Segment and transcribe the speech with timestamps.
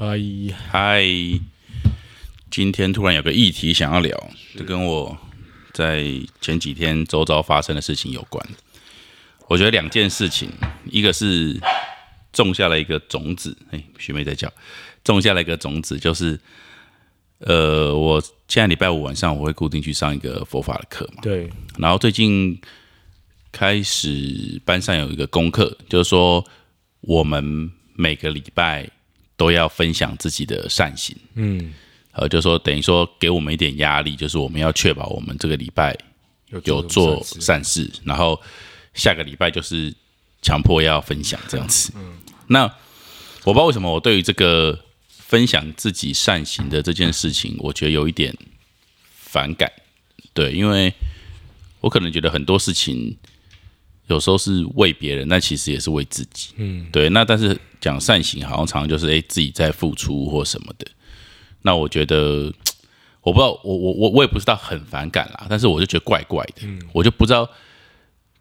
[0.00, 0.16] 嗨，
[0.70, 1.02] 嗨，
[2.48, 5.18] 今天突然有个议题想要聊，这跟我
[5.72, 6.04] 在
[6.40, 8.48] 前几天周遭发生的事情有关。
[9.48, 10.48] 我觉得两件事情，
[10.84, 11.60] 一个是
[12.32, 14.48] 种下了一个种子，哎，学妹在叫，
[15.02, 16.38] 种下了一个种子，就是
[17.38, 22.56] 呃，我现在礼拜五晚上我会固定去上一个佛法的课嘛，对，然后最近
[23.50, 26.46] 开始班上有一个功课，就是说
[27.00, 28.88] 我们每个礼拜
[29.38, 31.72] 都要分享自己的善行，嗯，
[32.12, 35.96] 呃，就说等于说给我们一点压力，就是我们要确保我们这个礼拜
[36.64, 38.38] 有做善事然后
[38.94, 39.94] 下个礼拜就是
[40.42, 41.92] 强迫要分享这样子。
[41.96, 42.64] 嗯那
[43.44, 48.36] 我不知道为什么我对于这个分享自己善行的这件事情，我觉得有一点
[49.14, 49.70] 反感。
[50.34, 50.92] 对，因为
[51.80, 53.16] 我可能觉得很多事情
[54.08, 56.50] 有时候是为别人，那其实也是为自己。
[56.56, 57.08] 嗯，对。
[57.10, 60.86] 那但是讲善行，好像常常就是诶、自己在付出或什么的。
[61.62, 62.52] 那我觉得。
[63.20, 66.62] 我不知道，我我我我也不知道很反感啦，但是我就觉得怪怪的，
[66.94, 67.46] 我就不知道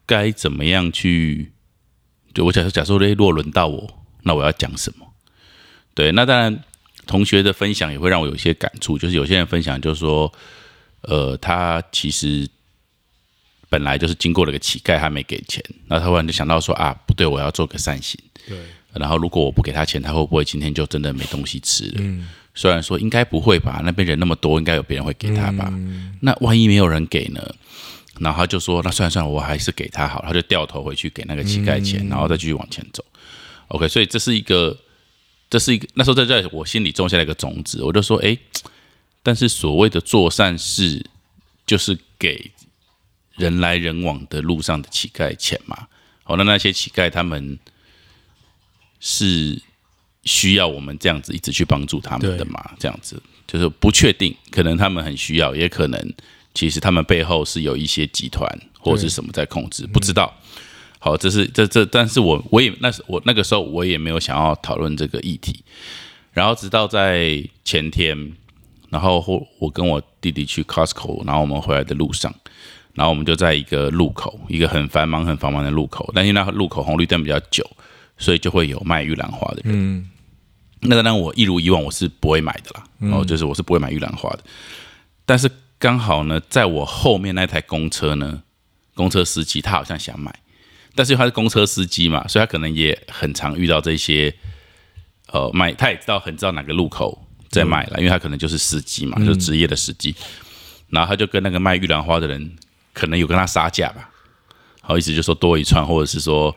[0.05, 1.51] 该怎么样去。
[2.33, 5.05] 就我假设假设诶，如果轮到我，那我要讲什么？
[5.93, 6.63] 对，那当然
[7.05, 10.31] 同学的分享也会让我有一些感触，就是有些人分享就是说，
[11.01, 12.47] 呃，他其实
[13.69, 18.19] 本来就是经过了个乞丐，他没给钱，那他突然就想到说啊，不对，我要做个善行。
[18.47, 18.57] 对，
[18.93, 21.95] 然后如果我不给他钱，他会不会今天就真的没东西吃了？
[21.99, 22.27] 嗯
[22.59, 25.71] 虽然说应该不会吧，那边人那么多，应该有别人会给他吧？
[26.21, 27.39] 那万一没有人给呢？
[28.19, 33.05] 然后他就说：“那算了算了，我还是给他好了。”他就掉头回去给那个乞丐钱，然后再继续往前走。
[33.67, 34.75] OK，所以这是一个，
[35.51, 38.35] 这是一个那时候在在我心里种下了一个种子，我就说：“哎，
[39.21, 41.05] 但是所谓的做善事，
[41.67, 42.49] 就是给
[43.37, 45.87] 人来人往的路上的乞丐钱嘛。
[46.23, 47.57] 好，那那些乞丐他们
[48.99, 49.61] 是
[50.25, 52.71] 需要我们这样子一直去帮助他们的嘛？
[52.77, 56.13] 这样子就是不确定，可能他们很需要，也可能
[56.53, 58.45] 其实他们背后是有一些集团
[58.77, 60.35] 或者是什么在控制，不知道。
[60.99, 65.63] 好，这是这这，但是我我也那时我那个时候我也没有想要讨论这个议题，
[66.33, 68.33] 然后直到在前天，
[68.89, 72.33] 然后我我跟我弟弟去 Costco，然后我们回来的路上，
[72.97, 77.63] 然后我们就在一个路口，一个很繁忙很繁忙的路口，但是那路口红绿灯比较久，
[78.17, 79.65] 所以就会有卖玉兰花的人。
[79.67, 80.09] 嗯，
[80.81, 84.39] 那当然我一如以往我是不会买的啦，然后就是我是不会买玉兰花的，
[85.27, 85.47] 但是
[85.77, 88.41] 刚好呢，在我后面那台公车呢，
[88.95, 90.33] 公车司机他好像想买，
[90.95, 94.33] 但是他是公车司机嘛，所以他可能也很常遇到这些，
[95.31, 100.15] 呃，卖他也知道很知道哪个路口在卖了，因为他可能就是司机嘛，就是职业的司机，
[100.89, 102.55] 然后他就跟那个卖玉兰花的人
[102.97, 104.09] 可能有跟他杀价吧，
[104.81, 106.55] 好意思就说多一串，或者是说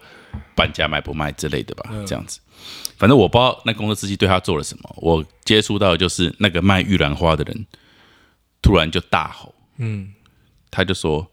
[0.54, 2.40] 半价卖不卖之类的吧，这样子。
[2.96, 7.66] 反正我不知道那公车司机对他做了什么，我接触到的就是那个卖玉兰花的人
[8.62, 10.14] 突然就大吼，嗯，
[10.70, 11.30] 他就说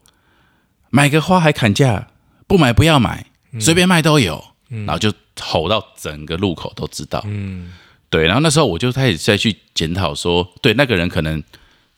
[0.90, 2.08] 买个花还砍价，
[2.46, 3.24] 不买不要买，
[3.60, 5.10] 随便卖都有，然后就
[5.40, 7.72] 吼到整个路口都知道，嗯，
[8.10, 11.42] 对，然后那时候我就开始再去检讨说，对，那个人可能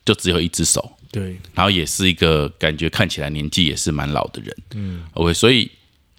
[0.04, 5.70] 就只有一只手，对，然后也是一个感觉看起来年纪也是蛮老的人，嗯，OK，所以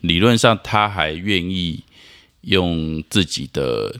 [0.01, 1.83] 理论上他还愿意
[2.41, 3.95] 用自己的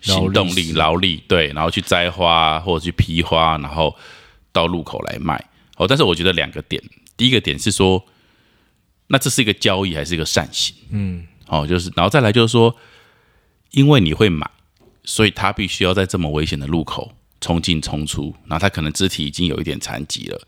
[0.00, 3.96] 行动力、劳力，对，然后去摘花或者去批花，然后
[4.52, 5.44] 到路口来卖。
[5.76, 6.82] 哦，但是我觉得两个点，
[7.16, 8.04] 第一个点是说，
[9.08, 10.76] 那这是一个交易还是一个善行？
[10.90, 12.76] 嗯，哦，就是，然后再来就是说，
[13.72, 14.48] 因为你会买，
[15.04, 20.40] 所以他必须要在这么危险的路口冲进冲出，然后他可能肢体已经有一点残疾了，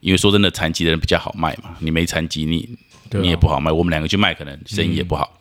[0.00, 2.68] 因为说真的，残疾的人比较好卖嘛，你没残疾，你
[3.12, 5.40] 你也不好卖，我们两个去卖，可能生意也不好，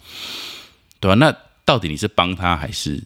[1.00, 3.04] 对吧、那到底你是帮他还是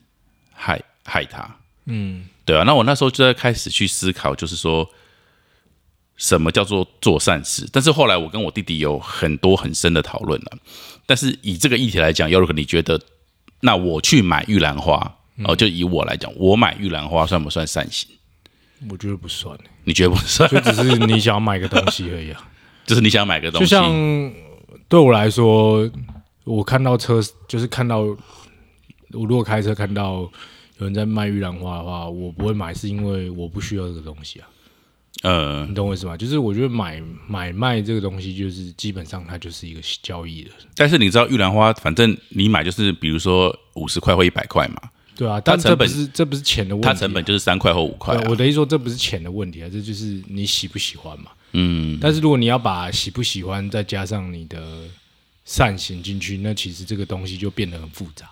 [0.54, 1.58] 害害他？
[1.86, 4.90] 嗯，对啊，那我那时候就在开始去思考，就是说，
[6.18, 7.68] 什么叫做做善事？
[7.72, 10.58] 但是后来我跟我弟弟有很多很深的讨论了。
[11.06, 13.00] 但是以这个议题来讲，尤如果你觉得，
[13.62, 18.10] 那我去买玉兰花，哦，就以我来讲，我买玉兰花算不算善行？
[18.90, 20.50] 我觉得不算，你觉得不算？
[20.50, 22.50] 就只是你想要买个东西而已啊。
[22.86, 24.34] 就是你想买个东西就，像
[24.88, 25.90] 对我来说，
[26.44, 28.18] 我看到车，就是看到我
[29.10, 30.30] 如果开车看到
[30.78, 34.48] 有人在卖玉兰花的话，我不会买，是因为我不需要这个东西啊。
[35.24, 36.16] 呃你，懂我意思吗？
[36.16, 44.80] 就是我觉得买买卖这个东西，就是基本上它就是一个交易的，但是你知道玉兰花，反正你买就是比如说五十块或一百块嘛，
[45.18, 45.42] 对啊。
[45.44, 48.36] 但这不是这不是钱的问题啊、它成本就是三块或五块、啊我。
[48.36, 51.32] 的意思说，这不是钱的问题啊，这就是你喜不喜欢嘛。
[51.54, 54.84] 嗯，但是如果你要把喜不喜欢再加上你的
[55.44, 58.30] 善行进去，那其实这个东西就变得很复杂。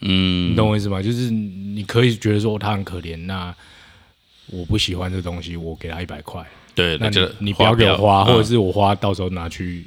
[0.00, 1.02] 嗯你懂我意思吗？
[1.02, 3.54] 就是你可以觉得说他很可怜，那
[4.48, 9.86] 我不喜欢这东西，我给他一百块，对，那就你你不要给我花，嗯或者是我花到时候拿去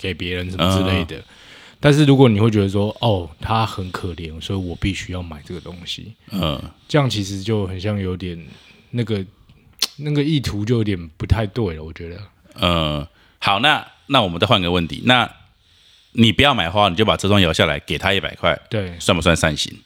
[0.00, 1.22] 给别人什么之类的。
[1.82, 6.62] 但是如果你会觉得说，哦，他很可怜，所以我必须要买这个东西，嗯。
[6.86, 8.38] 这样其实就很像有点
[8.90, 9.24] 那个
[9.98, 12.20] 那个意图就有点不太对了，我觉得。
[12.60, 13.04] 嗯，
[13.40, 15.28] 好，那那我们再换个问题，那
[16.12, 18.96] 你不要买花，你就把这双摇下来，给他一百块，对。
[19.00, 19.76] 算不算善行？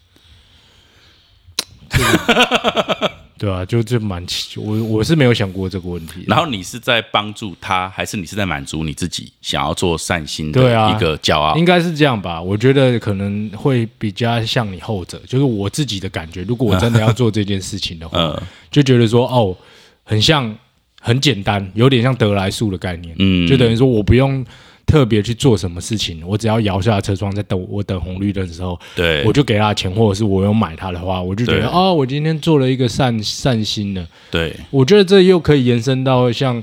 [3.38, 6.24] 对啊，就这蛮奇，我我是没有想过这个问题。
[6.26, 10.60] 然后你是在帮助他，还是你是在满足你自己想要做善心的
[10.90, 11.56] 一个骄傲？
[11.56, 16.42] 应该是这样吧，我觉得可能会比较像你后者，就是我自己的感觉。
[16.44, 19.56] 如果我真的要做这件事情的话， 嗯就觉得说哦，
[20.02, 20.54] 很像
[21.00, 24.44] 很简单，有点像得来速的概念，嗯，就等于说我不用
[24.86, 34.06] 特别去做什么事情，我只要摇下车窗，在等我等红绿灯的时候，对，我就给他钱，或者是我有买他的话，我就觉得哦，我今天做了一个善善心的。
[34.30, 36.62] 对，我觉得这又可以延伸到像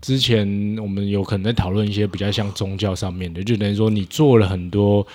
[0.00, 0.44] 之前
[0.80, 5.06] 我们有可能在讨论一些比较像宗教上面的，就等于说你做了很多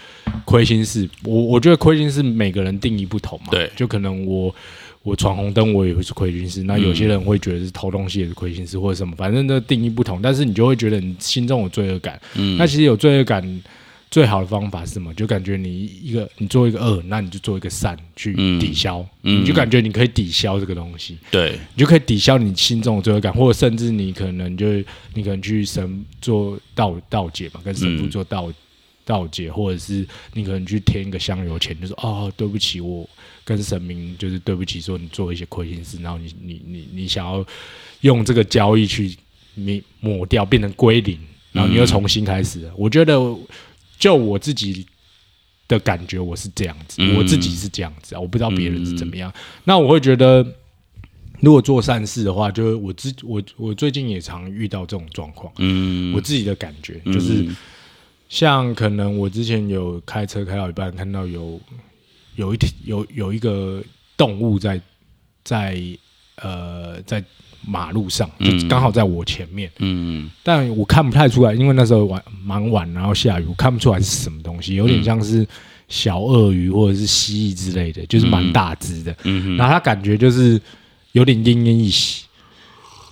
[0.46, 1.10] 亏心事。
[1.24, 4.56] 我我觉得亏心事每个人定义不同嘛，对就可能我
[5.06, 12.20] 我闯红灯我也会是亏心事，那有些人会觉得是偷东西也是亏心事或者什么，反正这定义不同，但是你就会觉得你心中有罪恶感。
[12.34, 13.62] 嗯那其实有罪恶感。
[14.12, 15.14] 最好的方法是什么？
[15.16, 21.18] 就感觉你一个你做一个恶，那你就做一个善去嗯抵消，嗯你就感觉你可以抵消这个东西。
[21.30, 24.68] 对，你就可以抵消你心中的罪恶感，或者甚至你可能就
[25.16, 28.50] 你可能去神做道道解嘛，跟神父嗯做道、
[29.04, 33.10] 道解，或者是你可能去添一个香油钱，就说哦对不起，我
[33.46, 37.46] 跟神明就是对不起，说你做一些亏心事，然后你你你你想要
[38.02, 39.16] 用这个交易去
[39.54, 41.18] 你抹掉，变成归零，
[41.54, 42.74] 然后你又重新开始了。
[42.76, 43.18] 我觉得
[43.98, 44.86] 就我自己。
[45.68, 49.34] 的感觉我是这样子，嗯我自己是这样子啊，我不知道别人是怎么样。
[49.64, 50.46] 那我会觉得，
[51.40, 55.52] 如果做善事的话，就是我自我我最近也常遇到这种状况。
[55.58, 57.48] 嗯，我自己的感觉嗯就是，
[58.30, 61.60] 像可能我之前有开车开到一半，看到有
[62.36, 63.82] 有一有有一个
[64.18, 64.80] 动物在
[65.44, 65.82] 在
[66.42, 67.24] 呃在
[67.68, 68.68] 马路上，就嗯。
[68.68, 70.30] 刚好在我前面，嗯。
[70.44, 75.48] 但我看不太出来，因为那时候晚蛮晚，然后下雨，我看不出来是什么东西，有点像是
[75.88, 79.16] 小鳄鱼或者是蜥蜴之类的，就是蛮大只的。
[79.24, 79.58] 嗯。
[79.58, 80.62] 然后它感觉就是
[81.14, 82.26] 有点奄奄一息，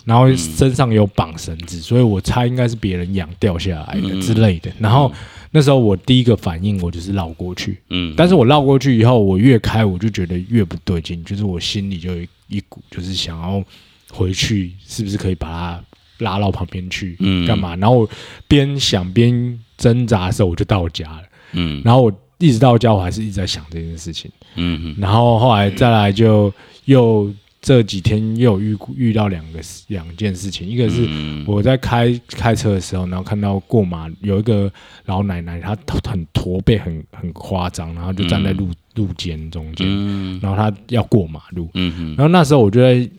[0.06, 4.72] 然后身上有绑绳子，所以我猜应该是别人养掉下来的之类的。
[4.78, 5.12] 然后
[5.55, 13.63] 那时候我第一个反应，我就是绕过去，嗯，但是我绕过去以后，我越开我就觉得越不对劲，就是我心里就有一股就是想要
[14.11, 15.83] 回去，是不是可以把它
[16.25, 17.75] 拉到旁边去，嗯干嘛？
[17.75, 18.09] 然后我
[18.47, 21.23] 边想边挣扎的时候，我就到家了。
[21.51, 24.31] 嗯然后我一直到家，我还是一直在想这件事情。
[24.55, 26.51] 嗯然后后来再来就
[26.85, 27.31] 又
[27.63, 31.45] 这几天又有遇遇到两个事两件事情，一个是嗯。
[31.48, 34.69] 我在开开车的时候，然后看到过马有一个
[35.06, 35.74] 老奶奶，她
[36.04, 40.38] 很驼背，很很夸张，然后就站在路、路肩中间，嗯。
[40.44, 43.10] 然后她要过马路，嗯然后那时候我就在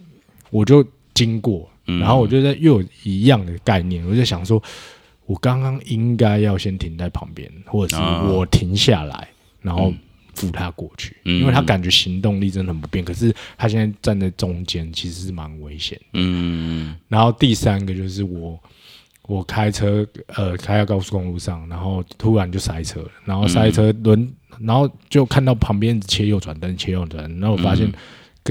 [0.50, 1.99] 我就经过，嗯。
[1.99, 4.62] 然后我就在又有一样的概念，我就想说，
[5.25, 8.23] 我刚刚应该要先停在旁边，或者是啊。
[8.29, 9.26] 我停下来，
[9.62, 9.91] 然后
[10.34, 16.05] 扶他过去，嗯因为他感觉行动力真的很不便，可是他现在站在中间，其实是蛮危险的。
[16.14, 18.58] 嗯然后第三个就是我。
[19.26, 27.91] 我开车，呃，开到高速公路上，然后突然就塞车了，然后塞车轮，然后就看到旁边切右转灯，切右转灯，然后我发现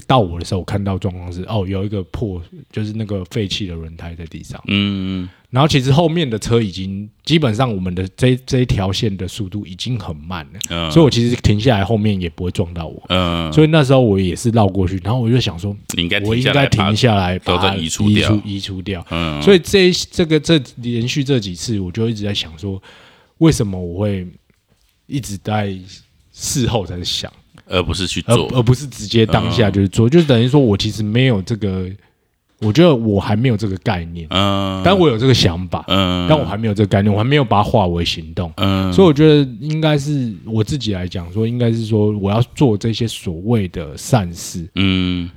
[0.08, 18.16] 到我的时候，我看到状况是，哦，有一个破，就是那个废弃的轮胎在地上，嗯然后其实后面的车已经基本上我们的这这一条线的速度已经很慢了，嗯，所以我其实停下来后面也不会撞到我，嗯，所以那时候我也是绕过去，然后我就想说，应该我应该停下来把它移除掉。
[18.16, 22.82] 移除移除掉，嗯，所以这这个这连续这几次，我就一直在想说，
[23.38, 24.28] 为什么我会
[25.06, 25.78] 一直在
[26.32, 27.32] 事后才想，
[27.68, 31.90] 而不是去做，而不是直接当下就是做，就是等于说我其实没有这个，
[32.60, 38.52] 我觉得我还没有这个概念，嗯，但我有这个想法，嗯，但我还没有这个概念，我还没有把它化为行动。
[38.58, 44.68] 嗯，所以我觉得应该是我自己来讲说，应该是说我要做这些所谓的善事。
[44.76, 45.30] 嗯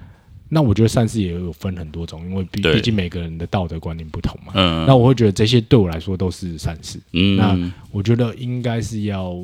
[0.48, 4.52] 那我觉得善事也有分很多种，因为毕毕竟每个人的道德观念不同嘛。
[4.54, 7.00] 嗯，那我会觉得这些对我来说都是善事。
[7.14, 9.36] 嗯那我觉得应该是要，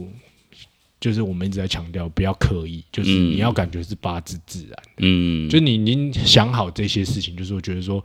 [1.03, 8.03] 就是我们一直在强调，不要刻意，就是嗯你要感觉是八字自然的，嗯，就你已经想好这些事情，就是我觉得说，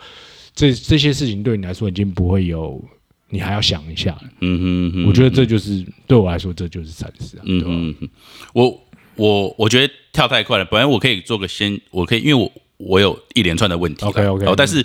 [0.56, 2.84] 这这些事情对你来说已经不会有，
[3.30, 4.24] 你还要想一下了。
[4.42, 7.44] 嗯哼哼，我觉得这就是对我来说，这就是善事啊？
[7.46, 8.10] 嗯嗯，嗯
[8.54, 8.84] 我
[9.16, 10.66] 我我觉得跳太快了。
[10.66, 14.04] 本来我可以做个先，我可以，因为我我有一连串的问题。
[14.04, 14.84] OK，OK 哦，但是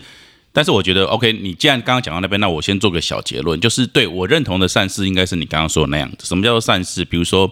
[0.53, 6.27] 但是我觉得 OK，你既然刚刚讲到那边，那我先做个小结论，就是对我认同的善事应该是你刚刚说的那样子。
[6.27, 7.07] 什么叫做善事？
[7.07, 7.51] 比如说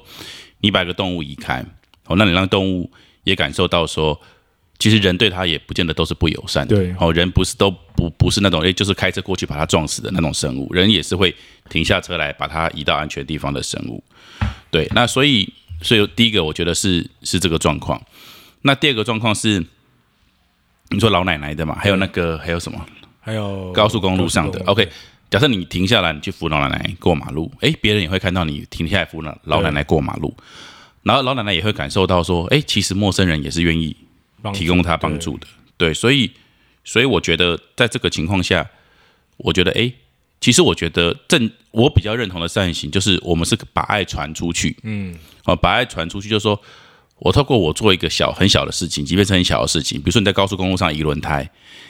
[0.61, 1.65] 你把一个动物移开，
[2.07, 2.91] 哦，那你让动物
[3.25, 4.21] 也感受到说。
[4.79, 11.37] 其实人对它也不见得都是不友善的，对哦，人不是都不不是那种诶，就是开车过去把它撞死的那种生物，人也是会
[11.69, 14.03] 停下车来把它移到安全地方的生物。
[14.71, 15.53] 对，那所以
[15.83, 18.03] 所以第一个我觉得是是这个状况，
[18.63, 19.63] 那第二个状况是
[20.89, 22.83] 你说老奶奶的嘛，还有那个还有什么
[23.21, 24.89] 还有高速公路上的，OK。
[25.31, 30.37] 假设你停下来，你去扶老奶奶过马路，诶，别人也会看到你停下来扶老老奶奶过马路，
[31.05, 33.97] 然后老奶奶也会感受到说，诶，其实陌生人也是愿意
[34.53, 35.47] 提供他帮助的。
[35.77, 36.31] 对，所以
[36.85, 38.69] 所以我觉得在这个情况下，
[39.37, 39.95] 我觉得诶，
[40.41, 46.61] 其实我觉得正我比较认同的善行，就是我们是把爱传出去，嗯，哦，把爱传出去，就是说
[47.21, 51.49] 我透过我做一个小很小的事情，即便是很小的事情，比如说你在高速公路上移轮胎，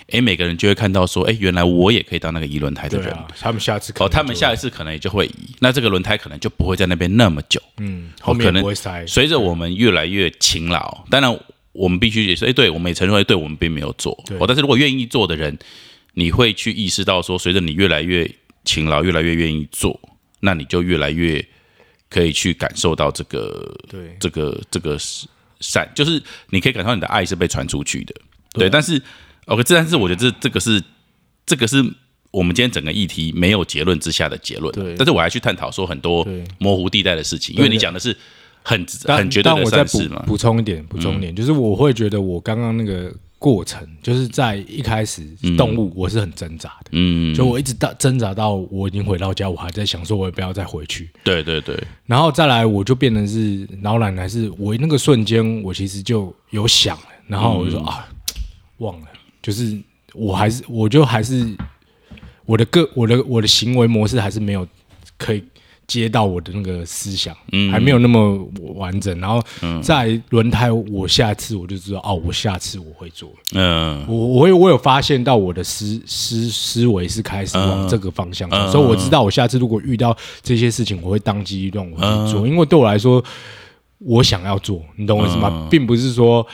[0.08, 3.16] 诶，每个人就会看到说，诶，原来我也可以当那个移轮胎的人。
[3.40, 7.60] 他们下次可哦，能就他们下一次可能也就会移，那这个轮胎可能就不会在那边那么久。
[7.78, 11.38] 嗯后面塞，随着我们越来越勤劳，当然
[11.72, 14.18] 我们必须也是，哎，对，我们也承认，对我们并没有做
[14.48, 15.56] 但是如果愿意做的人，
[16.14, 18.28] 你会去意识到说，随着你越来越
[18.64, 19.98] 勤劳，越来越愿意做，
[20.40, 21.46] 那你就越来越
[22.10, 24.98] 可以去感受到这个对这个这个
[25.60, 28.14] 善，就是你可以感受到你的爱是被传出去的。
[28.52, 29.00] 对但是
[29.46, 30.82] OK，这但是我觉得这这个是
[31.46, 31.82] 这个是
[32.32, 34.74] 我们今天整个议题没有结论之下的结论。
[34.74, 36.26] 对但是我还去探讨说很多
[36.58, 38.16] 模糊地带的事情，因为你讲的是
[38.62, 40.22] 很很绝对的善事嘛。
[40.24, 58.06] 嗯补充一点，补充一点，就是我会觉得我刚刚那个过程，就是在一开始动物我是很挣扎的，嗯，就我一直到挣扎到我已经回到家，我还在想说，我也不要再回去，对对对，然后再来我就变成是老奶奶，是我那个瞬间我其实就有想了，然后我就说、啊，
[58.76, 59.06] 忘了，
[59.42, 59.80] 就是
[60.12, 61.56] 我还是我就还是
[62.44, 64.68] 我的个我的我的行为模式还是没有
[65.16, 65.42] 可以
[65.90, 67.72] 接到我的那个思想，嗯。
[67.72, 69.18] 还没有那么完整。
[69.18, 69.42] 然后
[69.82, 73.28] 在轮胎，我下次我就知道哦，我下次我会做。
[73.54, 74.04] 嗯。
[74.06, 78.70] 我我有我有发现到我的思思思维是开始往这个方向走，嗯。
[78.70, 83.22] 所以我知道我下次如果遇到这些事情，我会当机立断，我去做，因为对我来说，
[83.98, 85.50] 我想要做，你懂我意思吗？
[85.52, 85.68] 嗯。
[85.68, 86.46] 并不是说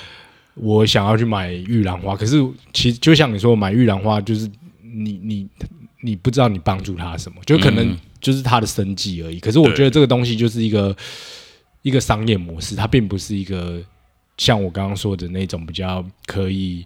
[0.54, 4.50] 我想要去买玉兰花，可是其实就像你说，买玉兰花就是
[4.80, 5.46] 你你
[6.00, 9.38] 你不知道你帮助他什么，就可能就是他的生计而已。
[9.38, 10.96] 可是我觉得这个东西就是一个
[11.82, 13.82] 一个商业模式，它并不是一个
[14.36, 16.84] 像我刚刚说的那种比较可以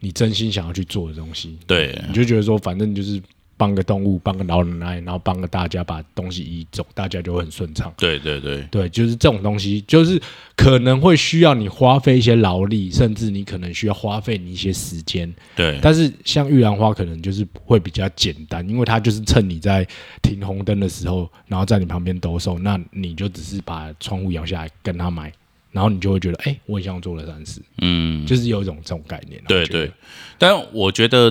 [0.00, 1.58] 你真心想要去做的东西。
[1.66, 3.20] 对你就觉得说，反正就是
[3.60, 7.92] 帮个动物，帮个老奶奶，然后帮个大家把东西移走，大家就会很顺畅。
[7.98, 10.18] 对对对，对，就是这种东西，就是
[10.56, 15.30] 可能会需要你花费一些劳力，甚至你可能需要花费你一些时间。
[15.54, 19.86] 对但是像玉兰花，可能就是会比较简单，因为它就是趁你在
[20.22, 25.30] 停红灯的时候，然后在你旁边兜售，那你就只是把窗户摇下来跟他买，
[25.70, 29.38] 然后你就会觉得，哎、我很像做了善事，嗯，就是有一种这种概念。
[29.46, 29.92] 对对，
[30.38, 31.30] 但我觉得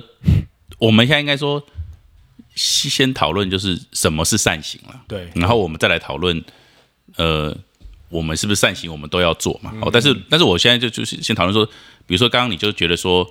[0.77, 1.61] 我们现在应该说
[2.59, 6.43] 先先讨论就是什么是善行了，对然后我们再来讨论，
[7.15, 7.55] 呃，
[8.09, 9.71] 我们是不是善行，我们都要做嘛。
[9.73, 11.65] 嗯哦，但是但是我现在就就是先讨论说，
[12.05, 13.25] 比如说刚刚你就觉得说。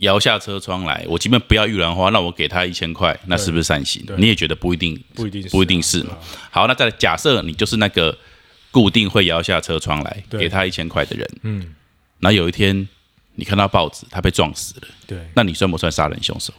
[0.00, 4.02] 摇下车窗来，我即便不要玉兰花，那我给他一千块，那是不是善行？
[4.16, 6.16] 你也觉得不一定，不一定不一定是嘛？
[6.50, 8.16] 好，那再来假设你就是那个
[8.70, 11.74] 固定会摇下车窗来给他一千块的人，嗯，
[12.18, 12.88] 然后有一天
[13.34, 16.54] 你看到报纸他被撞死了，对，那你算不算杀人凶手？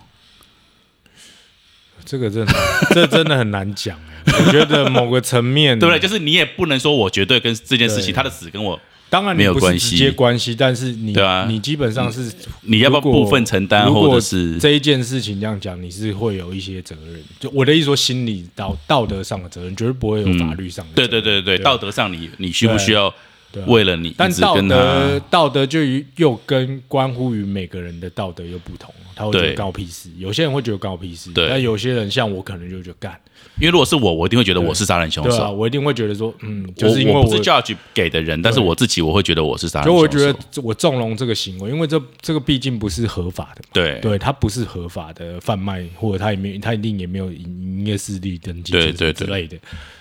[2.06, 2.54] 这个真的，
[2.94, 4.34] 这真的很难讲哎。
[4.46, 6.00] 我觉得某个层面，对不对？
[6.00, 8.80] 就是你也不能说我绝对跟这件事情他的死跟我，
[9.10, 12.32] 当然没有关系直接关系，但是你对啊你基本上是
[12.62, 17.22] 你要不要部分承担，或者是这一件事情这样讲，你是会有一些责任。
[17.40, 23.14] 就我的意思说，心理道道德上的责任，绝对不会有法律上的对对对，对道德上你你需不需要
[23.52, 23.66] 对啊。
[23.68, 25.26] 为了你但道一直跟德他？
[25.30, 25.80] 道德就
[26.18, 30.10] 又跟关乎于每个人的道德又不同，他会觉得对告屁事。
[30.18, 31.50] 有些人会觉得告屁事，对。
[31.50, 33.20] 但有些人像我，可能就觉得干，
[33.60, 35.54] 因为如果是我，我一定会觉得我是杀人凶对啊，手。
[35.54, 38.68] 我一定会觉得说，嗯，就是因为我我不是 judge 给的人，但是对。
[38.68, 40.04] 我自己我会觉得我是杀人就凶手。
[40.04, 44.00] 我觉得我纵容这个行为，因为这这个毕竟不是合法的嘛，对。
[44.02, 49.58] 对，它不是合法的贩卖，或者它也没它一定也没有营营业势力登记之对对对之类的，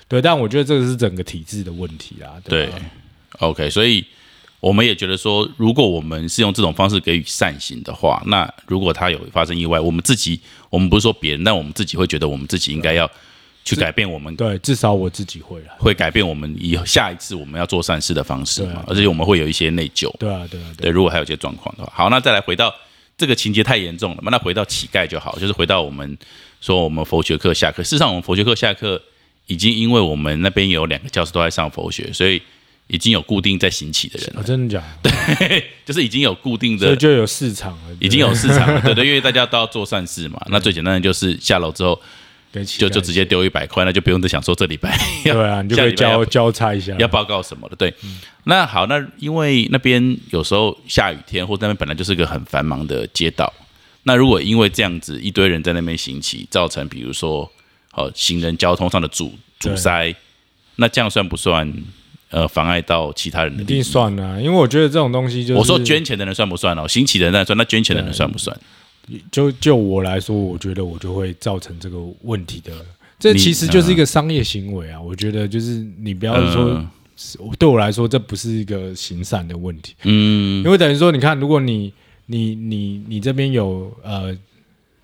[0.07, 2.79] 对，但我觉得这个是整个体制的问题啦，对吧
[3.41, 4.05] OK，所以
[4.61, 13.11] 我们也觉得说，如果我们是用这种方式给予善行的话，那如果他有发生意外，我们自己，我们不是说别人，但我们自己会觉得我们自己应该要
[13.65, 15.67] 去改变我们，对，至少我自己会了。
[15.79, 20.11] 会改变我们以后下一次我们要做善事的方式嘛而且我们会有一些内疚。
[20.19, 22.75] 对啊，对啊，对，如果还有一些状况的话，好，那再来回到
[23.17, 24.31] 这个情节太严重了嘛？
[24.31, 26.19] 那回到乞丐就好，就是回到我们
[26.61, 29.01] 说我们佛学课下课，事实上我们佛学课下课
[29.47, 32.41] 已经因为我们那边有两个教室都在上佛学，所以
[32.91, 35.11] 已经有固定在行乞的人啊，了，真的假的？
[35.39, 36.87] 对 就是已经有固定的。
[36.87, 40.41] 所以就有市场了，已经有市场了，对 对，因为大家都要做善事嘛。
[40.49, 41.99] 那最简单的就是下楼之后
[42.53, 47.77] 就就直接丢一百块，那就不用再想说这礼拜要对啊，你就可以交交差一下，要报告什么的。
[47.77, 47.95] 对，
[48.45, 53.53] 那好，那因为那边有时候下雨天，或者那边本来就是个很繁忙的街道，
[54.03, 57.49] 那如果因为这样子一堆人在那边行乞，造成比如说
[57.95, 60.13] 呃行人交通上的阻阻塞，
[60.75, 61.73] 那这样算不算
[62.31, 63.85] 呃妨碍到其他人的一定？
[63.85, 66.89] 算啊，因为我觉得这种东西就是我说捐钱的人算不算哦？
[66.89, 68.59] 行乞的人算，那捐钱的人算不算？
[69.33, 72.73] 就就我来说，我觉得我就会造成这个问题的。
[73.19, 74.99] 这其实就是一个商业行为啊！
[74.99, 76.89] 我觉得就是你不要说，嗯
[77.59, 81.93] 对我来说，这不是一个行善的问题，嗯因为等于说，你看，如果你
[82.25, 84.35] 你你你这边有呃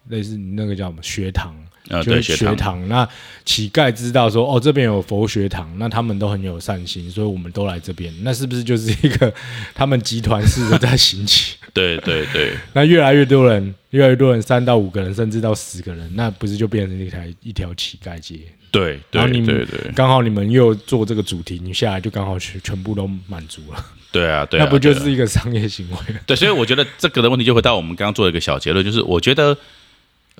[0.09, 1.55] 类似你那个叫什么学堂，
[1.89, 3.09] 呃，对，就是学堂，那
[3.45, 9.33] 乞丐知道说哦这边有佛学堂，那他们都很有善心，所以我们都来这边，那是不是就是一个
[9.75, 11.55] 他们集团式的在行乞？
[11.73, 18.41] 对 对对， 那越来越多人，越来越多人，三到五个人，甚至到十个人，那不是就变成一台一条乞丐街？
[18.73, 25.97] 对然后你对对对刚好你们又做这个主题，你下来就刚好全全部都满足了， 对啊，对啊，那不就是一个商业行为？
[26.27, 29.57] 对，所以我觉得这个的问题就回到我们刚刚做的一个小结论，就是我觉得，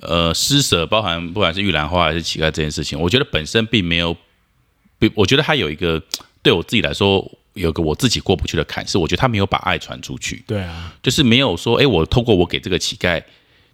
[0.01, 4.15] 呃，施舍包含不管是玉兰花还是乞丐这件事情，我觉得本身并没有，
[4.99, 6.01] 并我觉得它有一个
[6.43, 13.23] 对我自己来说有个我自己过不去的坎，是我觉得他没有把爱传出去，对啊，就是没有说，哎，我透过我给这个乞丐，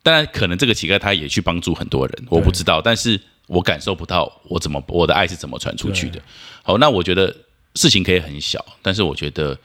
[0.02, 6.22] 当然可能这个乞丐他也去帮助很多人，我不知道，但是我感受不到我怎么我的爱是怎么传出去的。
[6.64, 7.36] 好，那我觉得
[7.76, 9.58] 事情可以很小，但是我觉得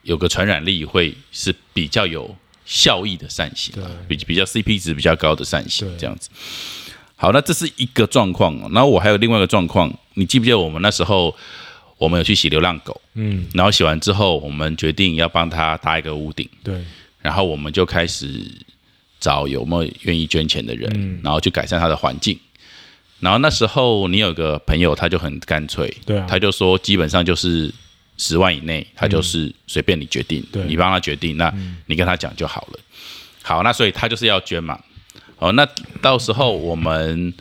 [0.00, 2.34] 有个传染力会是比较有
[2.64, 6.30] 效益的善行啊，比比较 CP 值比较高的善行这样子。
[7.16, 11.34] 好，那这是一个状况，然后我还有另外一个状况，你记不记得我们那时候
[11.96, 16.48] 我们有去洗流浪狗，嗯，然后洗完之后，我们决定要帮他搭一个屋顶。
[16.62, 16.84] 对，
[17.20, 18.44] 然后我们就开始
[19.20, 22.38] 找有没有愿意捐钱的人，嗯然后去改善他的环境。
[23.20, 27.72] 然后那时候你有个朋友，他就很干脆，对啊他就说基本上就是
[28.16, 31.52] 十万以内，他就是随便你决定，对你帮他决定，那
[31.86, 32.78] 你跟他讲就好了。
[33.42, 34.78] 好，那所以他就是要捐嘛。
[35.36, 35.66] 好，那
[36.00, 37.34] 到时候我们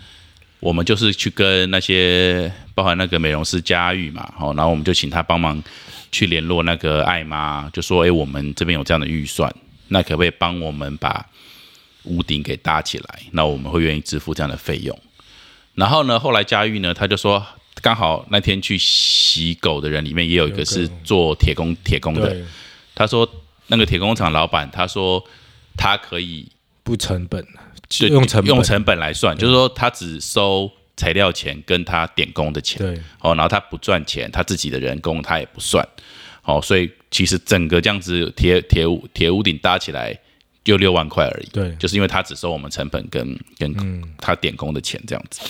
[0.60, 5.64] 我们就是去跟那些包含那个美容师佳玉嘛，好，然后我们就请他帮忙
[6.12, 9.54] 去联络那个艾妈，就说，哎，我们这边有这样的预算，
[9.90, 11.26] 那可不可以帮我们把
[12.04, 13.20] 屋顶给搭起来？
[13.32, 15.00] 那我们会愿意支付这样的费用。
[15.76, 17.46] 然后呢，后来佳玉呢，他就说，
[17.82, 22.38] 刚好那天去洗狗的人里面也有一个是做铁工铁工的，
[22.96, 23.30] 他说
[23.68, 25.22] 那个铁工厂老板，他说
[25.76, 26.48] 他可以
[26.84, 27.46] 不成本，
[27.90, 28.48] 就用成本。
[28.48, 32.98] 用成本来算，就是说他只收材料钱跟他点工的钱，对。
[33.20, 35.86] 哦，然后他不赚钱，他自己的人工他也不算，
[36.44, 40.18] 哦，所以其实整个这样子铁铁屋铁屋顶搭起来
[40.64, 41.76] 就六万块而已，对。
[41.76, 45.42] 就是因为他只收我们成本跟跟他点工的钱这样子。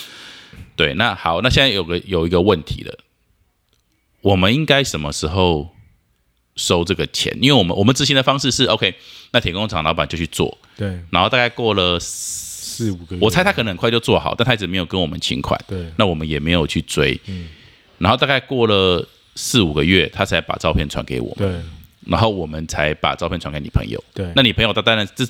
[0.76, 2.98] 对，那好，那现在有个有一个问题了，
[4.20, 5.70] 我们应该什么时候
[6.56, 7.36] 收这个钱？
[7.40, 8.94] 因为我们我们执行的方式是 OK，
[9.32, 17.48] 那铁工厂老板就去做，对，然后大概过了，四五个月，我猜他可能很快就做好，但他一直没有跟我们请款，对那我们也没有去追，嗯
[17.98, 21.62] 然后大概过了四五个月，他才把照片传给我们，对
[22.10, 24.02] 然后我们才把照片传给你朋友。
[24.12, 25.24] 对，那你朋友他当然这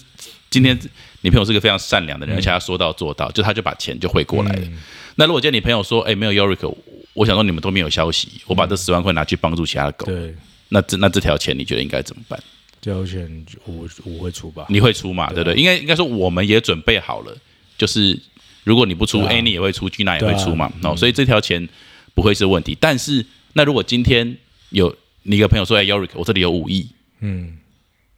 [0.51, 0.77] 今天
[1.21, 4.69] 你朋友是个非常善良的人，而且他说到做到，就他就把钱就汇过来了。
[5.17, 6.75] 那如果今天你朋友说，哎，没有 Yorick，
[7.13, 10.35] 我想说你们都没有消息，我把这十万块拿去帮助其他的狗，对，
[10.71, 12.43] 那这那这条钱你觉得应该怎么办？
[12.81, 15.29] 这条钱我我会出吧，你会出嘛？
[15.29, 15.55] 对不对？
[15.55, 17.37] 应该应该说我们也准备好了，
[17.79, 18.21] 就是
[18.65, 20.71] 如果你不出对啊，A 你也会出，G 那也会出嘛。
[20.83, 21.67] 对哦，所以这条钱
[22.15, 22.77] 不会是问题。
[22.81, 24.37] 但是那如果今天
[24.71, 26.89] 有你一个朋友说，哎，Yorick，我这里有五亿，
[27.21, 27.59] 嗯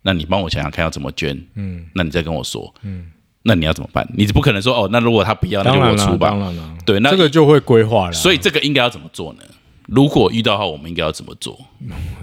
[0.02, 3.10] 那你帮我想想看要怎么捐，嗯，那你再跟我说，嗯，
[3.46, 4.06] 那你要怎么办？
[4.14, 6.40] 你不可能说哦，那如果他不要，那就我出吧当。
[6.40, 9.42] 然了，对，那这个就会规划了，所以这个应该要怎么做呢？
[9.86, 11.58] 如果遇到的话，我们应该要怎么做？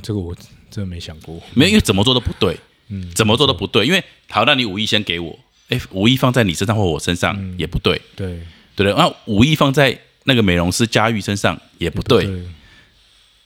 [0.01, 0.35] 这个我
[0.69, 2.57] 真的没想过，没有，因为怎么做都不对，
[2.89, 3.85] 嗯，怎么做都不对。
[3.85, 8.41] 因为好，那你五亿先给我，哎，五亿放在你身上或我身上也不对，对，
[8.75, 8.93] 对对？
[8.95, 12.43] 那五亿放在那个美容师佳玉身上也不对，对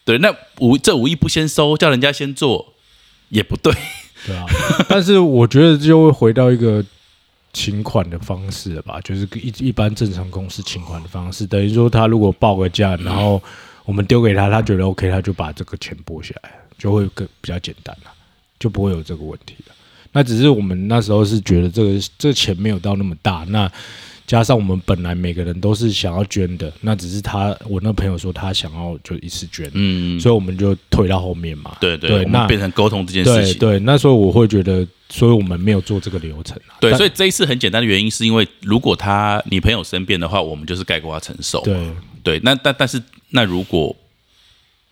[0.06, 0.18] 对。
[0.18, 2.74] 那五这五亿不先收，叫人家先做
[3.30, 3.72] 也不对，
[4.26, 4.46] 对啊，
[4.90, 6.84] 但是我觉得就会回到一个
[7.58, 9.02] 请款的方式吧？
[9.02, 13.42] 就是一一般正常公司请款的方式，等于说他如果报个价，然后
[13.84, 18.12] 我们丢给他，他觉得 OK，他就把这个钱拨下来，就会更比较简单了，
[18.60, 19.74] 就不会有这个问题了。
[20.12, 23.70] 那只是我们那时候是觉得这个这钱没有到那么大，那
[24.28, 31.78] 加上我们本来每个人都是想要捐的，那只是他我那朋友说他想要就一次捐，嗯，所以我们就推到后面嘛。
[31.80, 33.58] 对对，对那变成沟通这件事情。
[33.58, 36.76] 对对，那时候我会觉得，所以我们没有做这个流程啊。
[36.82, 41.62] 对，所以这一次很简单的原因，是因为如果他你朋友生病的话，我们就是概括他承受。
[41.62, 41.90] 对，
[42.22, 43.96] 对，那但但是那如果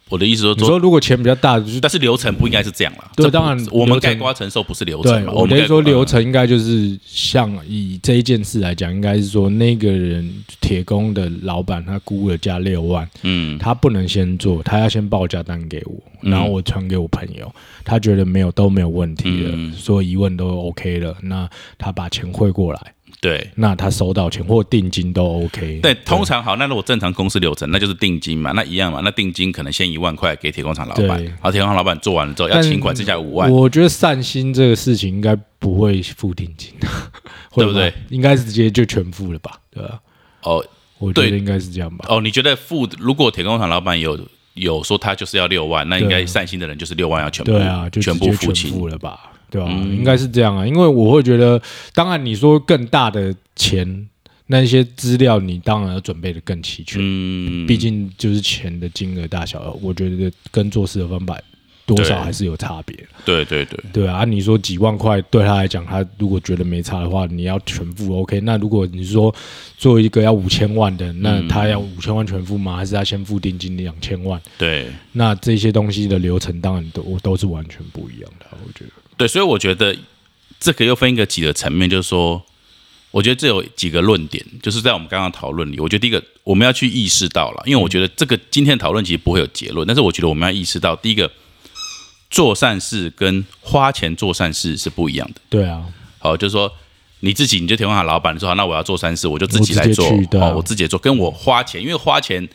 [0.09, 3.11] 我的意思说说，你说如果钱比较大，就是但是流程不应该是这样啦。
[3.15, 5.33] 这当然我们流程概括承受不是流程嘛？
[5.33, 17.51] 我们说流程应该就是像以这一件事来讲，应该是说那个人铁工的老板他估了价六万，嗯他不能先做，他要先报价单给我，嗯然后我传给我朋友，
[17.83, 22.93] 他觉得没有都没有问题了，嗯所有疑问都 OK 了，那他把钱汇过来，
[23.25, 23.49] 对。
[23.55, 25.79] 那他收到钱或定金都 OK。
[25.81, 36.71] 对，通常好，那如果正常公司流程，那就是定金嘛，那一样嘛，那定金可能先一万块给铁工厂老板对，好，铁工厂老板做完了之后要但请款，剩下五万，我觉得善心这个事情应该不会付定金，
[37.55, 37.91] 对不对？
[38.09, 39.59] 应该是直接就全付了吧？
[39.71, 39.99] 对吧？
[40.43, 40.63] 哦
[40.97, 42.05] 我觉得应该是这样吧。
[42.07, 44.17] 哦，你觉得付如果铁工厂老板有
[44.53, 49.31] 有说他就是要六万，那应该对善心的人就是六万要全部对啊，就全部付清，付了吧？
[49.49, 49.67] 对吧？
[49.69, 51.61] 嗯应该是这样啊，因为我会觉得，
[51.93, 54.07] 当然你说更大的钱，
[54.47, 61.39] 那些资料你当然要准备的更齐全，嗯，毕竟就是钱的金额大小，我觉得跟做事的方法
[61.85, 62.95] 多少还是有差别。
[63.23, 68.39] 对对对，对啊，啊你说几万块对他来讲，他如果觉得没差的话，你要全付 OK。
[68.41, 69.33] 那如果你说
[69.77, 72.75] 做一个要五千万的，那嗯他要五千万全付吗？
[72.75, 74.39] 还是他先付定金两千万？
[74.57, 78.91] 对那这些东西的流程当然都都是完全不一样的，我觉得。
[79.17, 79.95] 对，所以我觉得
[80.59, 82.41] 这个又分一个几个层面，就是说，
[83.11, 91.31] 我觉得这有几个论点，就是在我们刚刚讨论里，我觉得第一个我们要去意识到了，因为我觉得这个今天讨论其实不会有结论，但是我觉得我们要意识到，第一个
[92.29, 95.41] 做善事跟花钱做善事是不一样的。
[95.49, 95.83] 对啊，
[96.19, 96.71] 好，就是说
[97.21, 102.47] 你自己你就铁工厂老板，你说好，那我要做善事，我就自己来做哦，我自己做，跟我花钱，因为花钱，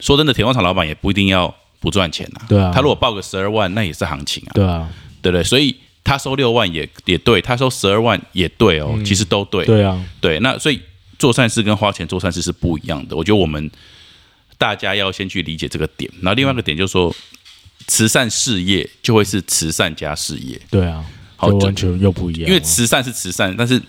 [0.00, 2.70] 说真的，铁矿厂老板也不一定要不赚钱呐、对啊。
[2.74, 4.88] 他如果报个十二万，那也是行情啊，对啊，
[5.22, 5.42] 对不对？
[5.42, 10.78] 所以他收六万也也对，他收十二万也对哦，其实都对，嗯对啊，对，那所以
[11.18, 13.16] 做善事跟花钱做善事是不一样的。
[13.16, 13.70] 我觉得我们
[14.58, 17.14] 大家要先去理解这个点，然后另外一个点就是说，
[17.86, 21.04] 慈善事业就会是慈善加事业，对啊，
[21.36, 22.48] 好完全又不一样。
[22.48, 23.80] 因为慈善是慈善，但是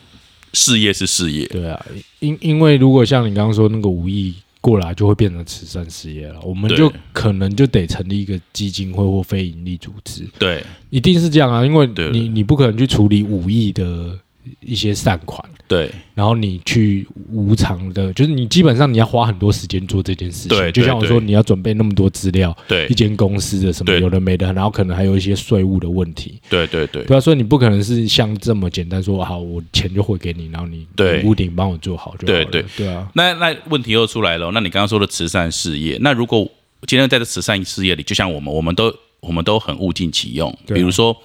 [0.53, 1.45] 事业是事业。
[1.47, 1.85] 对啊，
[2.19, 4.33] 因因为如果像你刚刚说那个五亿
[4.65, 10.63] 过来，就会变成慈善事业了，我们就可能就得成立一个基金会或非营利组织，对。
[10.89, 14.17] 一定是这样啊，因为你你不可能去处理五亿的
[14.59, 15.43] 一些善款。
[15.67, 20.49] 对然后你去无偿的，就是你基本上你要花很多时间做这件事情。
[20.49, 32.45] 对就像我说，你要准备那么多资料，对一间公司的什么有的没的，然后可能还有一些税务的问题，对对对对啊，所以你不可能是像这么简单说，好，我钱就汇给你，然后你对屋顶帮我做好就好了。
[32.45, 34.51] 对对对啊，那那问题又出来了。
[34.51, 36.47] 那你刚刚说的慈善事业，那如果
[36.85, 40.55] 今天在这慈善事业里，就像我们，我们都我们都很物尽其用。
[40.67, 41.17] 比如说，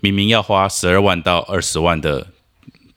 [0.00, 2.26] 明明要花十二万到二十万的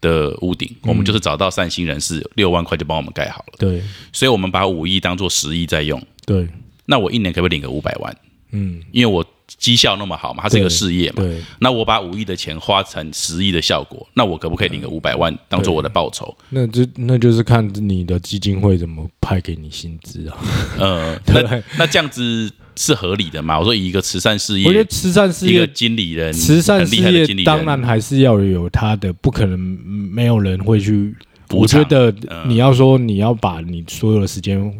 [0.00, 3.54] 的屋顶，我们就是找到善心人士，六万块就帮我们盖好了。
[3.58, 3.82] 对
[4.12, 6.02] 所以我们把五亿当做十亿在用。
[6.24, 6.48] 对，
[6.86, 8.16] 那我一年可不可以领个五百万？
[8.52, 9.24] 嗯，因为我
[9.56, 11.22] 绩效那么好嘛，它是一个事业嘛。
[11.22, 16.36] 对那我把五亿的钱花成十亿的效果，那我可不可以领个五百万当做我的报酬？
[16.50, 20.36] 那就那就是看你的基金会怎么派给你薪资啊。
[20.78, 23.58] 呃，对那那这样子是合理的嘛？
[23.58, 31.14] 我说以一个慈善事业我觉得，慈善事一个业经理人，慈善很事业当然还是要有他的，不可能没有人会去。
[31.50, 34.70] 我觉得嗯你要说你要把你所有的时间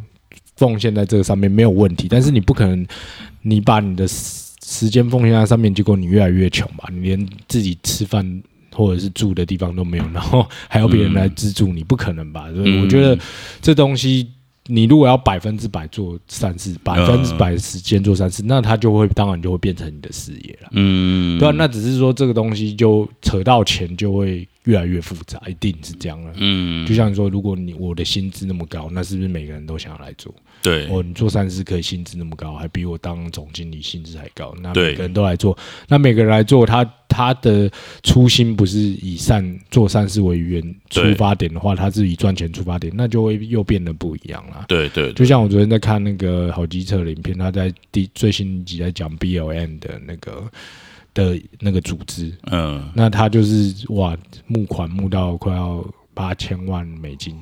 [0.57, 2.87] 奉献在这个上面没有问题，但是你不可能
[3.41, 4.07] 你把你的
[4.69, 6.89] 时时间奉献在上面，结果你越来越穷吧？
[6.93, 8.43] 你连自己吃饭
[8.75, 12.51] 或者是住的地方都没有，然后还要别人来资助你，不可能吧？
[12.55, 13.19] 所以嗯我觉得
[13.63, 14.29] 这东西。
[14.71, 20.69] 你如果要百分之百做善事，百分之百时间做善事，那它就会当然就会变成你的事业了。
[20.73, 26.33] 嗯，对啊，那只是说这个东西就扯到钱就会越来越复杂，一定是这样了。
[26.37, 30.35] 嗯，就像说，如果你我的薪资那么高，那是不是每个人都想要来做？
[30.63, 35.57] 对，哦，你做善事可以薪资那么高，还比我当总经理薪资还高，那每个人都来做，
[35.89, 37.71] 那每个人来做，他他的
[38.03, 44.67] 初心不是以善做善事为原出对发点的话，他是以赚钱出发点，那就会又变得不一样啦。
[44.69, 50.45] 对对就像我昨天在看那个好机车的影片，他在第最新一集在讲 BLM 的那个
[51.25, 52.89] 的那个组织，嗯。
[52.95, 57.37] 那他就是哇募款募到快要八千万美金，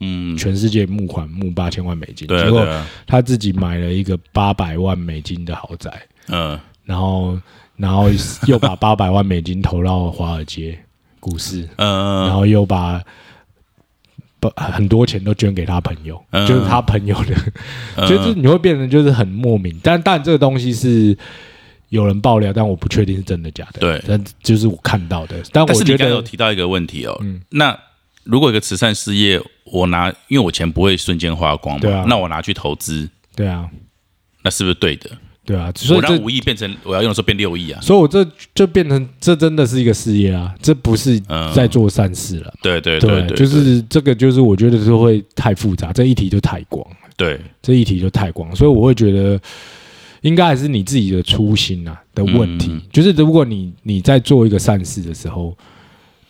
[0.00, 5.90] 嗯，全世界募款募八千万美金，对啊结果对啊，他自己买了一个八百万美金的豪宅，
[6.28, 6.58] 嗯。
[6.84, 7.38] 然后
[7.76, 8.08] 然后
[8.46, 10.78] 又把八百万美金投到华尔街
[11.20, 12.32] 股市，然嗯。
[12.32, 13.00] 后又把
[14.40, 16.46] 把很多钱都捐给他朋友，嗯。
[16.46, 17.34] 就是他朋友的，
[17.96, 19.78] 嗯， 就是你会变成就是很莫名。
[19.82, 21.16] 但但这个东西是
[21.90, 23.80] 有人爆料，但我不确定是真的假的。
[23.80, 25.36] 对但就是我看到的。
[25.52, 27.78] 但但是你我觉得有提到一个问题哦，嗯那
[28.24, 33.68] 如果一个慈善事业，我拿因为我钱不会瞬间花光嘛，对啊那我拿去投资，对啊，
[34.42, 35.10] 那是不是对的？
[35.42, 37.80] 对啊，所以我让五亿变成我要用的时候变六亿啊？
[37.80, 38.24] 所以我这
[38.54, 42.54] 就变成这真的是一个事业啊，这不是嗯在做善事了。
[42.62, 49.40] 对对对对，就是这个，就是我觉得是会太复杂，这一题就太广了，对这一题就太广，所以我会觉得
[50.22, 52.68] 应该还是你自己的初心啊的问题。
[52.70, 55.56] 嗯就是如果你你在做一个善事的时候，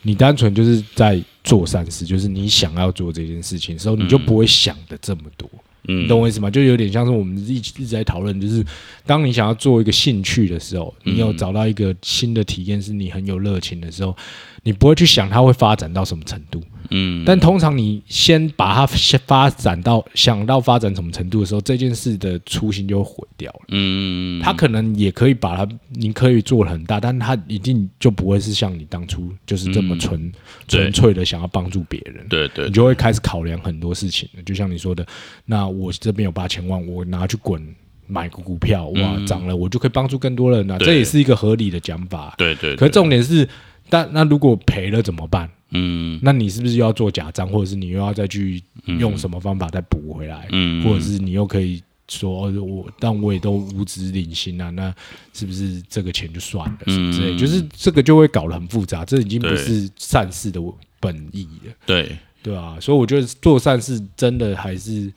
[0.02, 5.48] 你单纯就是在做善事，就是你想要做这件事情的时候，你就不会想的这么多。
[5.88, 6.50] 嗯你懂我意思吗？
[6.50, 8.64] 就有点像是我们一直一直在讨论，就是
[9.06, 14.14] 当你想要做一个兴趣的时候，你有找到一个新的体验，是你很有热情的时候，
[14.62, 16.62] 你不会去想它会发展到什么程度。
[16.90, 23.60] 嗯，但通常你先把它先发展到想到发展什么程度的时候，这件事的初心就会毁掉了。
[23.68, 30.32] 嗯他可能也可以把它，你可以做得很大，但他一定就不会是像你当初就是这么纯嗯
[30.68, 32.26] 纯粹的想要帮助别人。
[32.28, 34.28] 对对你就会开始考量很多事情。
[34.44, 35.06] 就像你说的，
[35.44, 37.62] 那我这边有八千万，我拿去滚
[38.06, 40.78] 买个股票，哇，涨了，我就可以帮助更多人了。
[40.78, 42.34] 对这也是一个合理的讲法。
[42.36, 43.48] 对对，可重点是，
[43.90, 45.50] 但那如果赔了怎么办？
[45.72, 48.60] 嗯那你是不是又要做假账，或者是你又要再去
[48.98, 50.48] 用什么方法再补回来？
[50.50, 54.92] 嗯，或者是你又可以说，哦我但我也都无职领薪啊，那
[55.32, 56.78] 是不是这个钱就算了？
[56.86, 60.60] 什么之类，嗯就是这个就会搞得很复杂，这已经不是善事的
[60.98, 61.72] 本意了。
[61.86, 65.12] 对对啊，所以我觉得做善事真的还是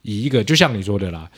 [0.00, 1.30] 以一个，就像你说的啦。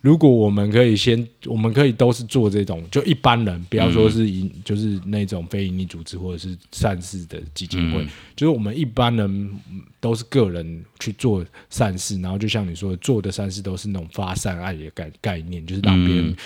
[0.00, 8.08] 如果我们可以先，我们可以都是做这种，就一般人，不要说是营，就是那种非营利组织或者是善事的基金会，嗯。
[8.34, 9.28] 就是我们一般人
[9.70, 16.36] 嗯都是个人去做善事，然后就像你说的，做的善事都是那种发善爱的概概念，就是让别人嗯。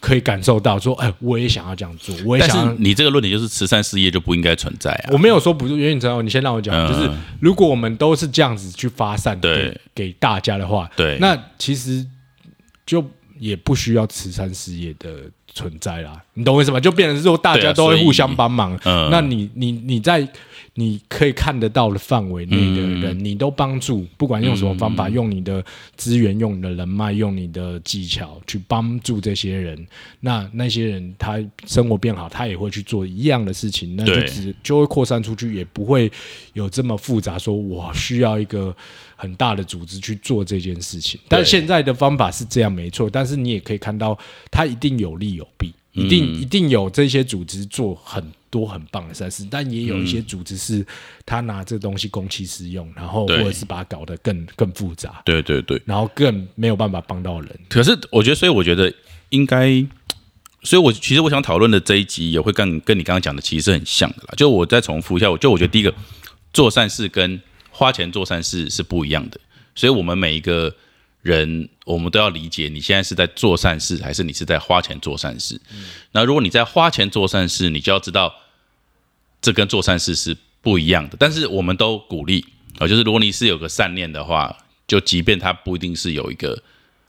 [0.00, 5.10] 可以感受到说，哎，我也想要这样做，我也想要是你这个论点就是慈善事业就不应该存在啊。
[5.12, 6.86] 我没有说不是原因，知道你先让我讲，嗯。
[6.88, 9.80] 就是如果我们都是这样子去发善给对。
[9.96, 11.18] 给大家的话，对。
[11.18, 12.06] 那其实
[12.88, 13.04] 就
[13.38, 16.78] 也不需要慈善事业的存在啦，你懂我意思吗？
[16.78, 19.08] 就变成是说大家都会互相帮忙，嗯。
[19.10, 20.26] 那你你你在
[20.74, 25.64] 你可以看得到的范围内的嗯人，你都帮助，不管用什么方法，用你的
[25.96, 29.84] 资源、用你的人脉、用你的技巧去帮助这些人，
[30.20, 36.08] 那那些人他生活变好，他也会去做一样的事情，那就只就会扩散出去，也不会
[36.52, 38.72] 有这么复杂，说我需要一个
[39.16, 41.18] 很大的组织去做这件事情。
[41.26, 44.16] 但现在的方法是这样没错，但是你也可以看到，
[44.48, 46.40] 它一定有利有弊，一定、嗯。
[46.40, 50.84] 一定有这些组织做很多很棒的善事，但也有一些组织是
[51.26, 57.60] 他拿这东西公器私用，然后或者是把它搞得更更复杂，对对对，然后更没有办法帮到人。
[57.68, 58.92] 可是我觉得，所以我觉得
[59.28, 59.84] 应该，
[60.62, 64.34] 所以我其实我想讨论的这一集也会跟跟你刚刚讲的其实是很像的啦。
[64.36, 65.94] 就我再重复一下，我就我觉得第一个
[66.52, 69.38] 做善事跟花钱做善事是不一样的，
[69.74, 70.74] 所以我们每一个
[71.28, 75.60] 人，我们都要理解你现在是在做善事，还是你是在花钱做善事。
[76.12, 78.34] 那如果你在花钱做善事，你就要知道
[79.42, 81.16] 这跟做善事是不一样的。
[81.18, 82.44] 但是我们都鼓励
[82.78, 86.56] 啊、就是如果你是有个善念的话，就即便它不一定是有一个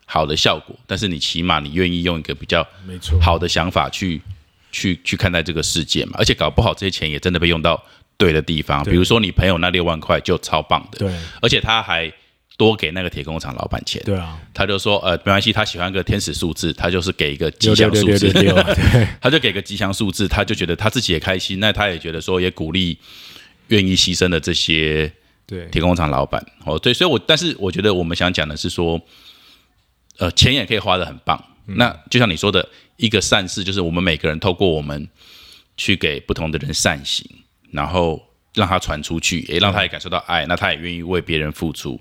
[0.06, 4.20] 好的效果，但是你起码你愿意用一个比较没错，好的想法去
[4.72, 7.82] 去去看待这个世界嘛，而且搞不好这些钱也真的被用到
[8.18, 11.16] 对的地方，比如说你朋友那六万块就超棒的，对。
[11.42, 12.12] 而且他还
[12.60, 18.34] 多给那个铁工厂老板钱，对啊，他就说呃没关系，他喜欢个天使数字，他就是给一个吉祥数字，
[19.22, 22.98] 他就给个吉祥数字，他就觉得他自己也开心，那他也觉得说也鼓励
[23.70, 25.10] 愿意牺牲的这些
[25.48, 25.68] 对。
[25.68, 26.46] 铁工厂老板。
[26.66, 29.00] 哦，对，所以我但是我觉得我们想讲的是说，
[30.18, 31.42] 呃，钱也可以花的很棒。
[31.66, 32.68] 那就像你说的，
[32.98, 35.08] 一个善事，就是我们每个人透过我们
[35.78, 37.26] 去给不同的人善行，
[37.72, 38.22] 然后
[38.54, 41.98] 让他传出去，也让他也感受到爱，那他也愿意为别人付出。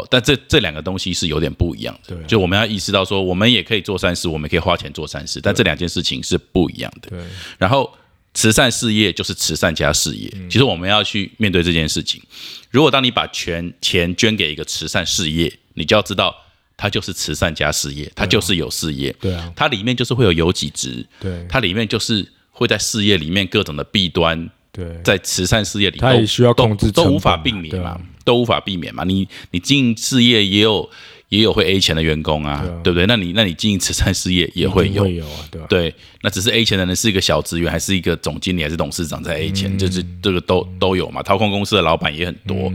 [0.00, 2.14] 好，但这这两个东西是有点不一样的。
[2.14, 7.10] 对就我们要意识到说，我们也可以做善事，我们也可以花钱做善事，但这两件事情是不一样的。
[7.10, 7.18] 对
[7.58, 7.90] 然后
[8.34, 10.30] 慈善事业就是慈善加事业。
[10.50, 12.22] 其实我们要去面对这件事情。
[12.70, 16.36] 如果当你把全钱捐给一个慈善事业，你就要知道
[16.76, 29.04] 它就是慈善加事业，它就是有事业，对啊，它里面就是会有有几值，对它里面就是会在事业里面各种的弊端，对，在慈善事业里都它也需要控制都无法避免嘛都无法避免嘛。
[29.04, 30.90] 你你经营事业也有
[31.28, 33.06] 也有会 A 钱的员工啊，对啊对不对？
[33.06, 35.66] 那你那你经营慈善事业也会有会，有啊，对吧？
[35.68, 41.22] 对，那只是 A 钱的人是一个小职员，还是一个总经理，还是董事长在 A 钱，就是这个都都有嘛。
[41.22, 42.70] 掏空公司的老板也很多，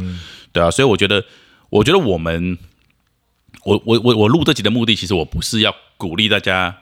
[0.51, 1.23] 对啊，所以我觉得，
[1.69, 2.57] 我觉得我们，
[3.63, 6.75] 我我我我录这集的目的，其实我不是要鼓励大家，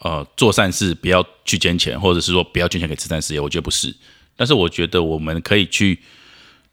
[0.00, 3.94] 呃，做善事不要去捐钱，或者是说不要捐钱给慈善事业，我觉得不是。
[4.36, 5.98] 但是我觉得我们可以去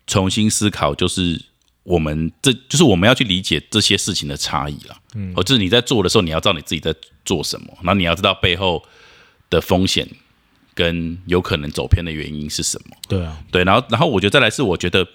[0.08, 1.40] 重新思考，就是
[1.84, 4.98] 我们这就是我们要去理解这些事情的差异了。
[5.14, 8.84] 嗯，哦，就是你在做的时候，你要知道你自己在做什么，然后你要知道背后
[9.50, 10.08] 的风险
[10.74, 12.96] 跟有可能走偏的原因是什么。
[13.08, 15.08] 对啊，对，然后然后我觉得再来是，我觉得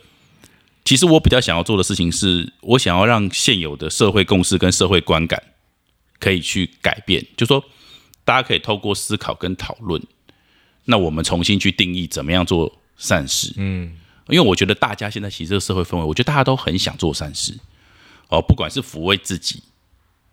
[0.84, 5.42] 其实我比较想要做的事情是，我想要让现有的社会共识跟社会观感
[6.18, 7.64] 可以去改变，就说
[8.24, 10.02] 大家可以透过思考跟讨论，
[10.84, 13.52] 那我们重新去定义怎么样做善事。
[13.56, 13.96] 嗯，
[14.32, 17.56] 因为我觉得大家现在其实这个社会氛围，我觉得大家都很想做善事
[18.28, 19.62] 哦，不管是抚慰自己。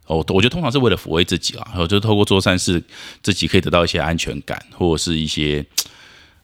[0.07, 2.83] 哦，我觉得通常是为了抚慰自己啦，然后就透过做善事，
[3.21, 5.63] 自己可以得到一些安全感，或者是一些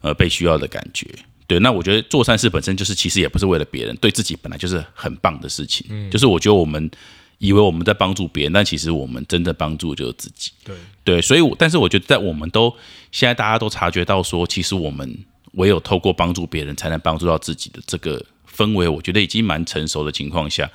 [0.01, 1.07] 呃被需要的感觉。
[1.47, 5.87] 对，那我觉得做善事本身就是其实也不是为了别人，对自己本来就是很棒的事情。
[5.89, 6.91] 嗯，就是我觉得我们
[7.39, 10.51] 以为我们在帮助别人，但其实我们真的帮助就是自己。
[10.63, 12.71] 对对，所以我但是我觉得在我们都
[13.11, 15.17] 现在大家都察觉到说，其实我们
[15.55, 20.69] 唯有透过帮助别人，才能帮助到自己的这个氛围，我觉得已经蛮成熟的情况下。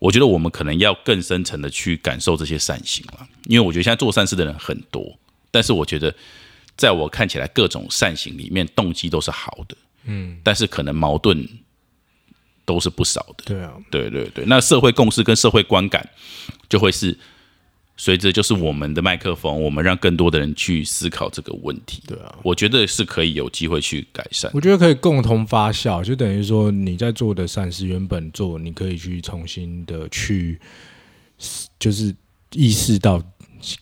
[0.00, 5.18] 我觉得我们可能要更深层的去感受这些善行了，因为我觉得现在做善事的人很多，
[5.50, 6.14] 但是我觉得
[6.76, 11.44] 在我看起来，各种善行里面动机都是好的，嗯，但是可能矛盾
[12.64, 14.44] 都是不少的，对啊，对对对。
[14.46, 16.08] 那社会共识跟社会观感
[16.68, 17.18] 就会是
[18.00, 22.34] 随着就是我们的麦克风，我们让更多的人去思考这个问题，对啊。
[22.44, 30.60] 我觉得是可以有机会去改善，我觉得可以共同发酵，就等于说你在做的善事，原本做，你可以去重新的去，
[31.80, 32.14] 就是
[32.52, 33.18] 意识到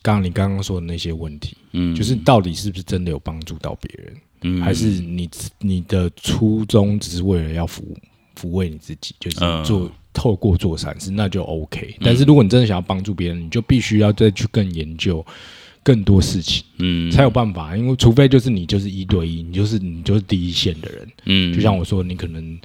[0.01, 4.61] 刚刚你刚刚说的那些问题，嗯，就是到底是不是真的有帮助到别人，嗯。
[4.63, 7.81] 还是你你的初衷只是为了要抚
[8.37, 9.63] 抚慰你自己，就是嗯。
[9.63, 11.95] 做、透过做善事，那就 OK。
[12.01, 15.25] 但是如果你真的想要帮助别人，你就必须要再去更研究
[15.83, 17.09] 更多事情，嗯。
[17.11, 17.75] 才有办法。
[17.77, 22.59] 因为除非就是你就是一对一，你就是你就是第一线的人，嗯，就像我说，你可能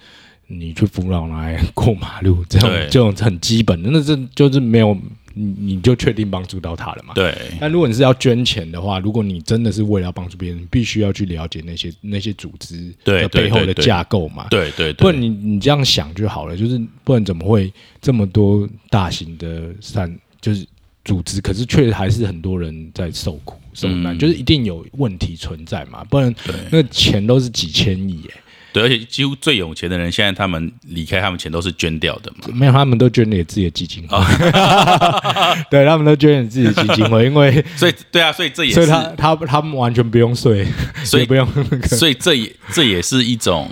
[0.53, 2.88] 你去扶老奶奶过马路这种对。
[2.91, 4.97] 这种很基本的，那这就是没有
[5.35, 7.15] 你你就确定帮助到他了嘛？
[7.15, 14.47] 对，但如果你是要捐钱的话，如果你真的是为了要帮助别人，你必须要去了解那些那些组织背后的架构嘛。
[14.51, 20.67] 对对对，不然你你这样想就好了，就是不然怎么会这么多大型的善就是
[21.03, 24.19] 组织，可是却还是很多人在受苦受难，嗯。
[24.19, 26.35] 就是一定有问题存在嘛，不然
[26.71, 28.35] 那钱都是几千亿耶，
[28.72, 32.48] 对，而且几乎最有钱的人，现在他们离开他们钱都是捐掉的嘛。
[32.54, 40.66] 没有他们都捐给自己的基金会，哦 对他们都捐给自己的基金会，因为 所以，对啊，所以这也是，所以他他他们完全不用税，
[41.04, 41.87] 所以不用那个。
[41.88, 43.70] 所以这也这也是一种，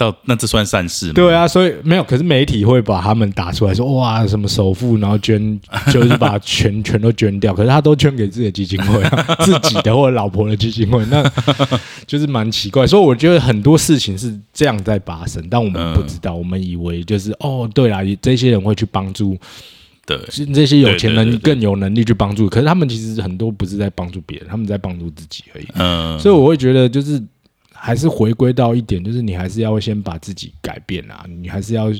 [0.00, 1.12] 到那这算善事吗？
[1.14, 5.60] 对啊，所以没有，可是媒体会把他们打出来说哇，什么首富，然后捐，
[5.92, 11.22] 就是把全全都捐掉，可是他都捐给自己的基金会、啊， 自己的或者老婆的基金会，那
[12.06, 12.86] 就是蛮奇怪。
[12.86, 19.36] 所以我觉得很多事情是这样在发生，但我们不知道，我们以为就是哦，对啦，这些人会去帮助
[20.06, 20.18] 对
[20.52, 25.66] 这些有钱人更有能力去帮助，可是他们其实很多不是在帮助别人，他们在帮助自己而已。
[25.74, 27.22] 嗯，所以我会觉得，就是
[27.82, 31.90] 还是回归到一点，就是你还是要先把自己改变啊，你还是要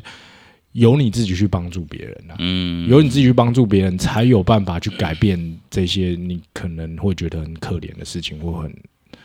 [0.72, 8.72] 由你自己去帮助别人啊，嗯，由你自己去帮助别人，才有办法去改变这些你可能会觉得很可怜的事情或很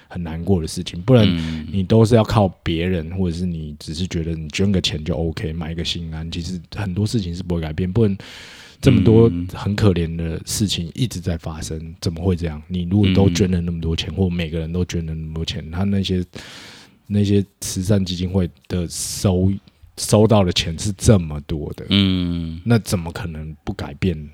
[0.07, 8.17] 很难过的事情，不然嗯你都是要靠别人，或者是你只是觉得你捐个钱就 OK，买一个心安，其实很多事情是不会改变，不然。
[8.81, 12.61] 这么多嗯很可怜的事情一直在发生，怎么会这样？
[12.67, 16.23] 你如果都嗯捐了那么多钱，或每个人都捐了那么多钱，他那些
[17.07, 19.51] 那些慈善基金会的收
[19.97, 24.29] 收到的钱是这么多的，嗯那怎么可能不改变？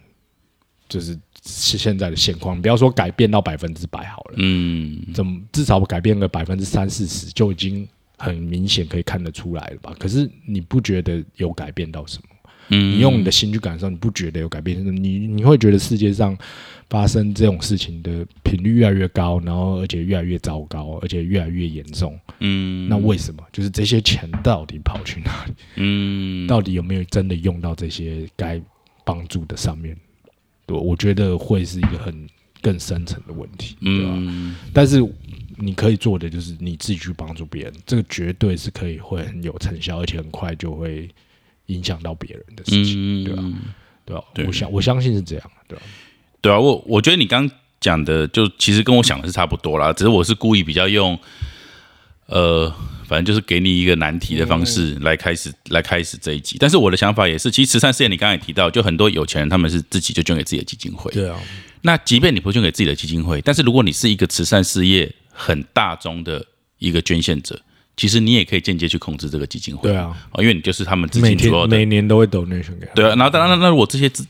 [0.89, 7.87] 就是是现在的现况，不要说改变到百分之百好了，嗯怎么至少改变个百分之三四十就已经
[8.17, 9.95] 很明显可以看得出来了吧？
[9.97, 12.23] 可是你不觉得有改变到什么？
[12.72, 14.84] 嗯，你用你的心去感受，你不觉得有改变？
[14.95, 16.36] 你你会觉得世界上
[16.89, 22.19] 发生这种事情的频率越来越高，然后而且越来越糟糕，而且越来越严重。
[22.39, 23.43] 嗯，那为什么？
[23.51, 25.53] 就是这些钱到底跑去哪里？
[25.76, 28.61] 嗯到底有没有真的用到这些该
[29.03, 29.95] 帮助的上面，
[30.65, 32.28] 对，我觉得会是一个很
[32.61, 34.11] 更深层的问题，对吧？
[34.15, 35.03] 嗯，但是
[35.57, 41.09] 你可以做的就是你自己去帮助别人，这个绝对是可以会很有成效，而且很快就会
[41.74, 43.43] 影响到别人的事情，嗯对吧？
[44.05, 44.24] 对吧？
[44.34, 45.84] 对我相我相信是这样，对吧？
[46.41, 47.49] 对啊，我我觉得你刚
[47.80, 51.17] 讲的就其实跟我想的是差不多啦，只是我是故意比较用，
[52.28, 52.72] 呃，
[53.07, 56.57] 反正就是给你一个难题的方式来开始、来开始这一集。
[56.59, 61.11] 但是我的想法也是，其实慈善事业你刚才也提到，就很多有钱人他们是自己就捐给自己的基金会。
[61.11, 61.39] 对啊，
[61.82, 66.45] 那即便你不捐给自己的基金会，但是如果你是一个慈善事业很大宗的
[66.80, 67.59] 一个捐献者，
[67.97, 69.89] 其实你也可以间接去控制这个基金会。
[69.89, 74.25] 对啊，哦，因为你就是他们资金主要的每年都会 donation 给他，对啊，然后当然，那如果这些慈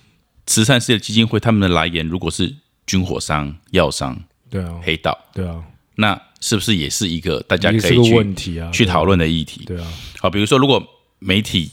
[0.46, 2.54] 慈善事业基金会他们的来源如果是
[2.86, 5.62] 军火商、药商、对啊，黑道，对啊，
[5.96, 9.64] 那是不是也是一个大家可以去问题啊，去讨论的议题？
[9.66, 9.88] 对啊，
[10.20, 10.84] 好，比如说，如果
[11.20, 11.70] 媒体，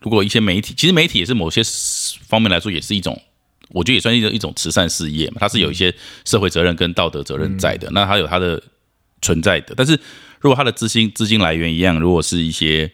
[0.00, 1.60] 如果一些媒体，其实媒体也是某些
[2.28, 3.20] 方面来说，也是一种，
[3.70, 5.92] 我觉得也算是一种一种慈善事业嘛，它是有一些
[6.24, 8.62] 社会责任跟道德责任在的，那它有它的
[9.20, 9.74] 存在的。
[9.76, 9.98] 但是
[10.40, 12.90] 如果他的资金资金来源一样，如果是一些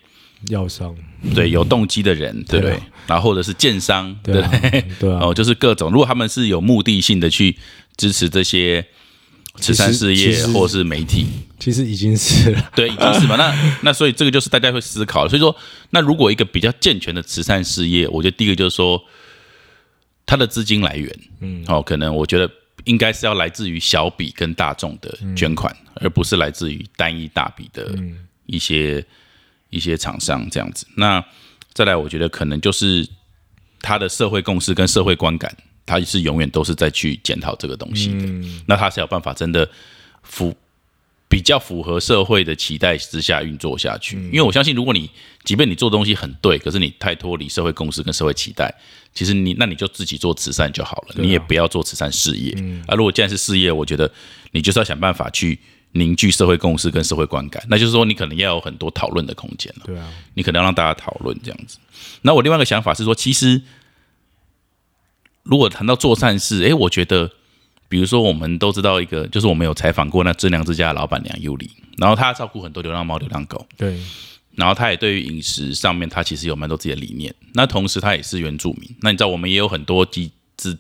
[0.49, 0.95] 药商，
[1.35, 2.87] 对有动机的人，对不对对啊？
[3.09, 7.57] 然后或者是建商，对对啊不对？，对啊， 哦，就是各种，如果他们是有目的性的去
[7.97, 8.85] 支持这些
[9.57, 11.27] 慈善事业实或是媒体，
[11.59, 13.37] 其实已经是了， 对，已经是嘛。
[13.37, 15.29] 那那所以这个就是大家会思考。
[15.29, 15.55] 所以说，
[15.91, 19.03] 那如果一个比较健全的慈善事业，我觉得第一个就是说，
[20.25, 22.51] 他的资金来源，嗯，哦，可能我觉得
[22.85, 27.95] 应该是要来自于小笔跟大众的捐款，而不是来自于单一大笔的
[28.47, 29.05] 一些、
[29.71, 30.87] 一些厂商这样子。
[30.97, 31.25] 那
[31.73, 33.09] 再来，我觉得可能就是
[33.81, 35.57] 他的社会共识跟社会观感，
[35.87, 38.27] 他是永远都是在去检讨这个东西的。
[38.67, 39.69] 那他是有办法真的
[40.23, 40.55] 符
[41.33, 44.17] 比较符合社会的期待之下运作下去。
[44.27, 45.09] 因为我相信，如果你
[45.45, 48.71] 即便你做东西很对，可是你太脱离社会共识跟社会期待，
[49.15, 52.53] 其实你那你就自己做慈善就好了，你也不要做慈善事业。
[52.87, 54.13] 啊，如果既然是事业，我觉得
[54.51, 55.59] 你就是要想办法去。
[55.95, 59.83] 凝聚社会共识跟社会观感，那就是说你可能要有很多讨论的空间了。
[59.85, 61.77] 对啊，你可能要让大家讨论这样子。
[62.23, 63.61] 那我另外一个想法是说，其实
[65.43, 67.31] 如果谈到做善事，诶，我觉得，
[67.93, 74.01] 比如说我们都知道一个，就是我们有采访过那知良之家的老板娘尤里，然后她照顾很多流浪猫、流浪狗，对，
[74.53, 77.35] 然后她也对于饮食上面，她其实有蛮多自己的理念。
[77.53, 78.97] 那同时，她也是原住民。
[79.03, 80.79] 那你知道，我们也有很多机资，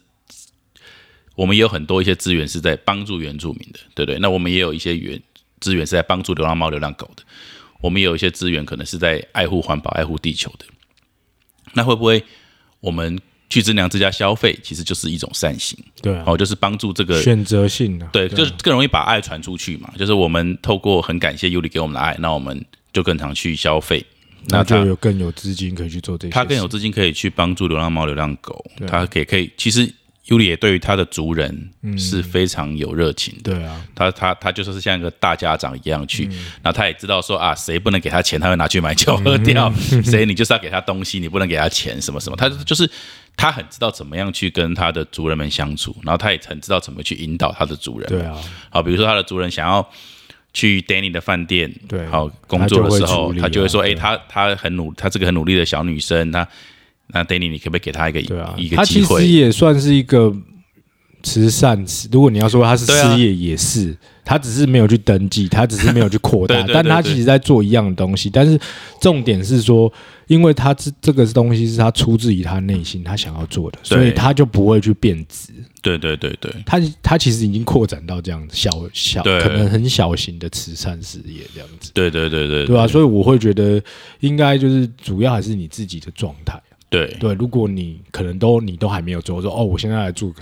[1.35, 4.19] 我们也有很多一些资源是在帮助原住民的，对不对？
[4.19, 5.21] 那我们也有一些原
[5.61, 7.23] 资源是在帮助流浪猫、流浪狗的。
[7.83, 10.65] 我们也有一些资源可能是在爱护环保、爱护地球的。
[11.75, 12.25] 那会不会
[12.81, 13.21] 我们
[13.53, 19.93] 去知良之家消费，其实就是一种善行对啊，哦，就是帮助这个选择性的，对，就是更容易把爱传出去嘛。
[19.99, 24.03] 就是我们透过很感谢尤里给我们的爱，那我们就更常去消费。
[24.49, 29.53] 那那他就有更有资金可以去做这些，他更有资金可以去帮助流浪猫、流浪狗，他也可以。
[29.59, 29.93] 其实
[30.27, 33.53] 尤里也对于他的族人是非常有热情的。
[33.53, 36.25] 对啊，他他他就是像一个大家长一样去，
[36.63, 39.71] 然后他也知道说啊，谁不能给他钱，他会拿去买酒喝掉；
[40.03, 42.37] 谁你就是要给他东西，你不能给他钱，什么什么。
[42.37, 42.89] 他就是
[43.37, 48.09] 他很知道怎么样去跟他的族人们相处，然后他也很知道怎么去引导他的族人。
[48.09, 48.39] 对啊，
[48.71, 49.89] 好，比如说他的族人想要
[50.53, 56.47] 去 Danny 的饭店，对好工作的时候，他就会说，哎、欸他他很努，他这个很努力的小女生，那
[57.09, 58.21] 那 Danny 你可不可以给他一个
[58.57, 59.27] 一，个他其实？
[59.27, 60.33] 也算是一个
[61.23, 68.29] 慈善，如果你要说他是事业，也是，他只是没有去登记，他只是没有去扩大 对，对但他其实在做一样的东西。
[68.29, 68.59] 但是
[69.01, 69.93] 重点是说，
[70.27, 75.53] 因为他这这个东西是他出自于他内心他想要做的，所以他就不会去变质。
[75.81, 76.53] 对对对对。
[76.65, 82.79] 他他其实已经扩展到这样子小小可能很小型的慈善事业这样子，对对对对对。
[82.79, 83.83] 啊，所以我会觉得
[84.21, 86.61] 应该就是主要还是你自己的状态。
[86.89, 87.17] 对。
[87.19, 90.41] 对，如果你可能都你都还没有做，说哦，我现在来做个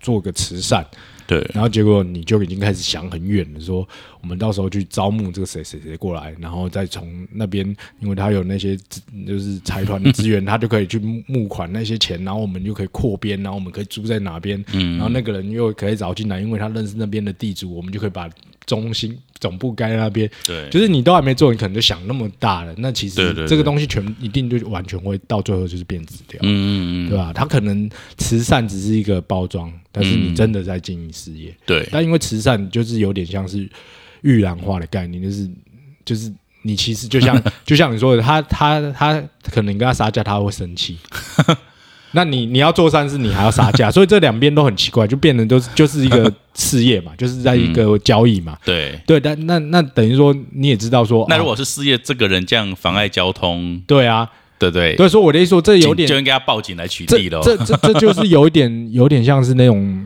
[0.00, 0.84] 做个慈善，
[1.26, 1.38] 对。
[1.54, 3.86] 然后结果你就已经开始想很远了，说
[4.22, 7.66] 我们到时候去招募这个谁谁谁过来，然后再从那边，
[8.00, 18.28] 因为他有那些资就是财团的资源，他就可以去募募款那些钱，然后我们就可以扩编，然后我们可以租在哪边，嗯然后那个人又可以找进来，因为他认识那边的地主，我们就可以把
[18.66, 26.38] 中心总部盖在那边，对，就是你都还没做，你可能就想那么大了，那其实这个东西全一定就完全会到最后就是变质掉。
[26.42, 27.32] 嗯嗯嗯，对吧？
[27.32, 31.52] 他可能慈善只是一个包装，但是你真的在经营事业。
[31.66, 33.68] 对但因为慈善就是有点像是
[34.22, 35.48] 预览化的概念，就是
[36.04, 40.98] 就是你其实就像 就像你说的，他他他可能跟他杀价，他会生气。
[42.12, 48.58] 那你你要做善事，你还要杀价， 所以这两边都很奇怪，就变成都是就是一个事业嘛，就是在一个交易嘛。
[48.64, 49.00] 对。
[49.06, 54.96] 对，但那那等于说你也知道说，那如哦果是事业这个人这样妨碍交通，对啊，对不对？
[54.96, 57.40] 所以说我的意思说，这有点就应该要报警来取这缔喽。
[57.44, 60.04] 这这这就是有一点有点像是那种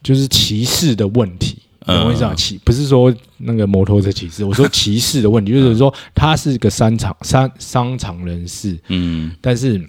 [0.00, 1.58] 就是歧视的问题。
[1.86, 2.34] 嗯懂我意思啊？
[2.34, 9.80] 歧不是说那个摩托车歧视，我说歧视的问题，就是说他是个商场商商场人士，嗯，但是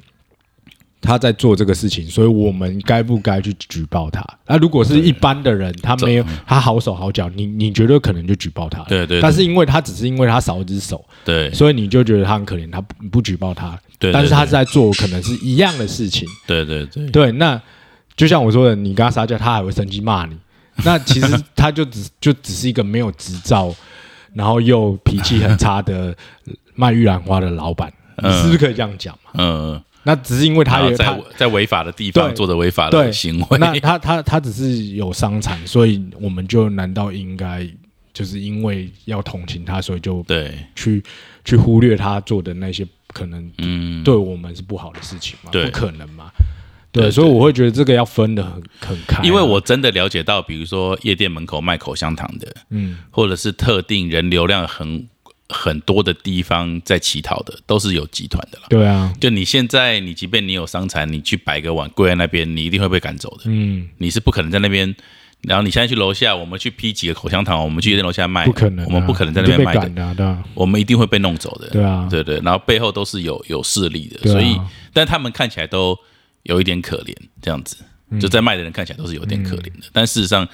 [1.02, 4.26] 他在做这个事情，所以我们该不该去举报他？
[4.48, 8.86] 那如果是一般的人，他没有他好手好脚，你你觉得可能就举报他了？
[8.88, 13.78] 对对对但是因为他只是因为他少一只手，对所以你就觉得他很可怜，他不不举报他。
[14.00, 16.28] 对，但是他是在做可能是一样的事情。
[16.48, 17.62] 对对对对，那
[18.16, 20.36] 就像我说的，你跟他撒娇，他还会生气骂你。
[20.84, 23.74] 那其实他就只就只是一个没有执照，
[24.34, 26.16] 然后又脾气很差的
[26.76, 29.32] 卖玉兰花的老板，你是不是可以这样讲嘛？
[29.36, 37.70] 嗯，那只是因为他也在在违法的地方做着违法的行为，那他他他只是有伤残，所以我们就难道应该
[38.12, 41.04] 就是因为要同情他，所以就对，去
[41.46, 45.52] 去忽略他做的那些可能嗯，对我们是不好的事情吗？
[45.52, 46.32] 不可能嘛。
[46.94, 52.98] 对对，所以我会觉得这个要分的很很开啊，因为我真的了解到，比如说夜店门口卖口香糖的，嗯。
[53.12, 55.08] 或者是特定人流量很
[55.50, 58.66] 很多的地方在乞讨的，都是有集团的了。
[58.70, 63.44] 对啊，就你现在，你即便你有伤残，你去摆个碗跪在那边，你一定会被赶走的。
[63.48, 64.96] 嗯，你是不可能在那边。
[65.42, 70.38] 然后你现在去楼下，我们去批几个口香糖，我们去夜店楼下卖，不可能啊，我们不可能在那边卖的。
[70.54, 71.68] 我们一定会被弄走的。
[71.70, 74.32] 对啊，对对，然后背后都是有有势力的，啊。
[74.32, 74.58] 所以，
[74.94, 76.00] 但他们看起来都
[76.44, 77.78] 有一点可怜，这样子，
[78.10, 80.48] 嗯就在卖的人看起来都是有点可怜的，但事实上，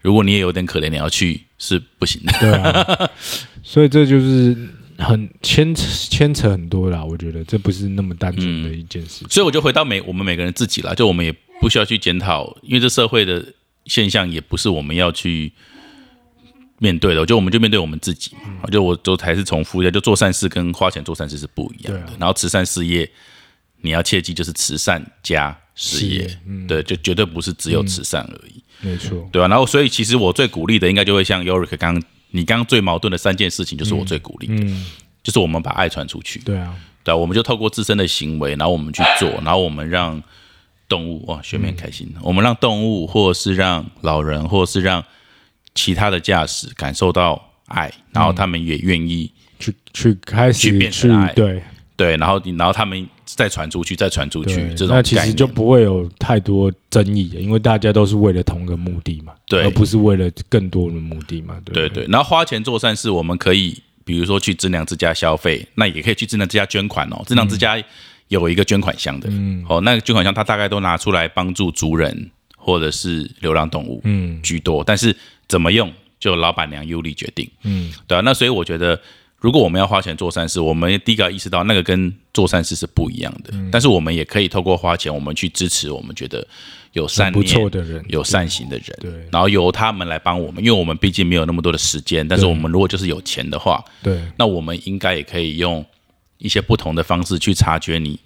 [0.00, 2.32] 如果你也有点可怜，你要去是不行的。
[2.40, 3.10] 对啊，
[3.62, 4.56] 所以这就是
[4.98, 7.04] 很牵牵扯很多啦。
[7.04, 9.24] 我觉得这不是那么单纯的一件事。
[9.28, 13.44] 所以我就回到每我们每个人自己啦，就我们也不需要去检讨，因为这社会的
[13.86, 15.52] 现象也不是我们要去
[16.78, 17.20] 面对的。
[17.20, 18.60] 我觉得我们就面对我们自己嘛。
[18.62, 22.00] 我觉得我都还是重复一下，就做善事跟花钱做善事是不一样的。
[22.00, 23.10] 啊然后慈善事业，
[23.84, 26.66] 你要切记就是慈善加事业，嗯。
[26.66, 34.86] 对，就绝对不是只有慈善而已，没错，对吧、然后所以其实我最鼓励的，应该就会像 Yorick 刚刚你刚刚最矛盾的三件事情，就是我最鼓励的，嗯，
[35.22, 36.40] 就是我们把爱传出去。
[36.40, 36.74] 对啊，
[37.04, 40.22] 对啊，我们就透过自身的行为，然后我们去做，然后我们让
[40.88, 42.10] 动物哇，学妹很开心。
[42.22, 45.04] 我们让动物，或者是让老人，或者是让
[45.74, 51.30] 其他的驾驶感受到爱，然后他们也愿意去去开始去变成爱。
[51.34, 51.62] 对。
[51.96, 59.62] 对，然后然后他们再传出去，再传出去对，这种那其实就不会有太多争议的，因为大家都是为了同个目的嘛，对。
[59.62, 61.88] 而不是为了更多的目的嘛，对不对？
[61.88, 62.06] 对。
[62.10, 67.22] 然后花钱做善事，我们可以比如说去智能之家消费，那也可以去智能之家捐款哦。
[67.26, 67.82] 智能之家
[68.28, 69.64] 有一个捐款箱的，嗯。
[69.68, 74.40] 哦，那个捐款箱它大概都拿出来帮助族人或者是流浪动物，嗯。
[74.42, 75.14] 居多，但是
[75.48, 78.98] 怎么用就老板娘优力决定，嗯，对啊，那所以我觉得，
[79.44, 83.68] 如果我们要花钱做善事，我们第一个要意识到那个跟做善事是不一样的，嗯。
[83.70, 86.48] 但是我们也可以透过花钱，我们去支持我们觉得
[86.94, 89.10] 有善念、错的人，有善行的人，对。
[89.30, 94.18] 然后由他们来帮我们，因为我们毕竟没有那么多的时间，但是我们如果就是有钱的话，对。
[94.38, 95.84] 那我们应该也可以用
[96.38, 98.18] 一些不同的方式去察觉你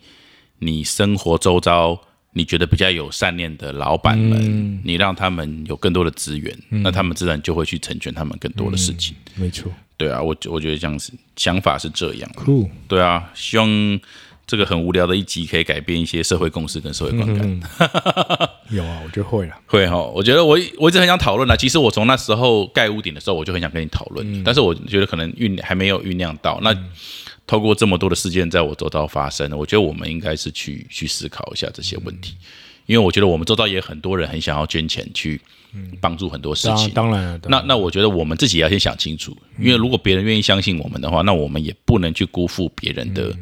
[0.61, 2.01] 你生活周遭
[2.33, 4.81] 你觉得比较有善念的老板们，嗯。
[4.85, 9.16] 你让他们有更多的资源，那他们自然就会去成全他们更多的事情。
[9.35, 12.30] 没错对啊，我我觉得这样子想法是这样。
[12.36, 14.01] ，cool，对啊，希望
[14.46, 17.44] 这个很无聊的一集可以改变一些社会共识跟社会观感。
[17.44, 17.61] 嗯，
[18.70, 21.57] 有啊，我觉得会啊， 会哈，我觉得我我一直很想讨论啊。
[21.57, 26.61] 其实我从那时候盖屋顶的时候，我就很想跟你讨论，但是我觉得可能酝还没有酝酿到。
[26.62, 26.72] 那
[27.46, 32.36] 透过这么多的事件在我周遭发生，我觉得我们应该是去去思考一下这些问题，
[32.86, 35.40] 因为我觉得我们周遭也很多人很想要捐钱去
[36.01, 36.91] 帮助很多事当情。
[36.91, 37.61] 当然，当然。
[37.62, 43.33] 那那我觉得我们自己要先想清楚，因为如果别人愿意相信我们的话，那我们也不能去辜负别人的、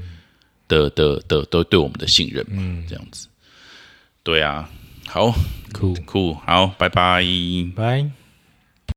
[0.68, 3.28] 的的的的对我们的信任嘛，这样子。
[4.22, 4.68] 对啊，
[5.06, 5.32] 好。
[5.72, 7.22] Cool，酷，好，拜拜。
[7.74, 8.25] 拜。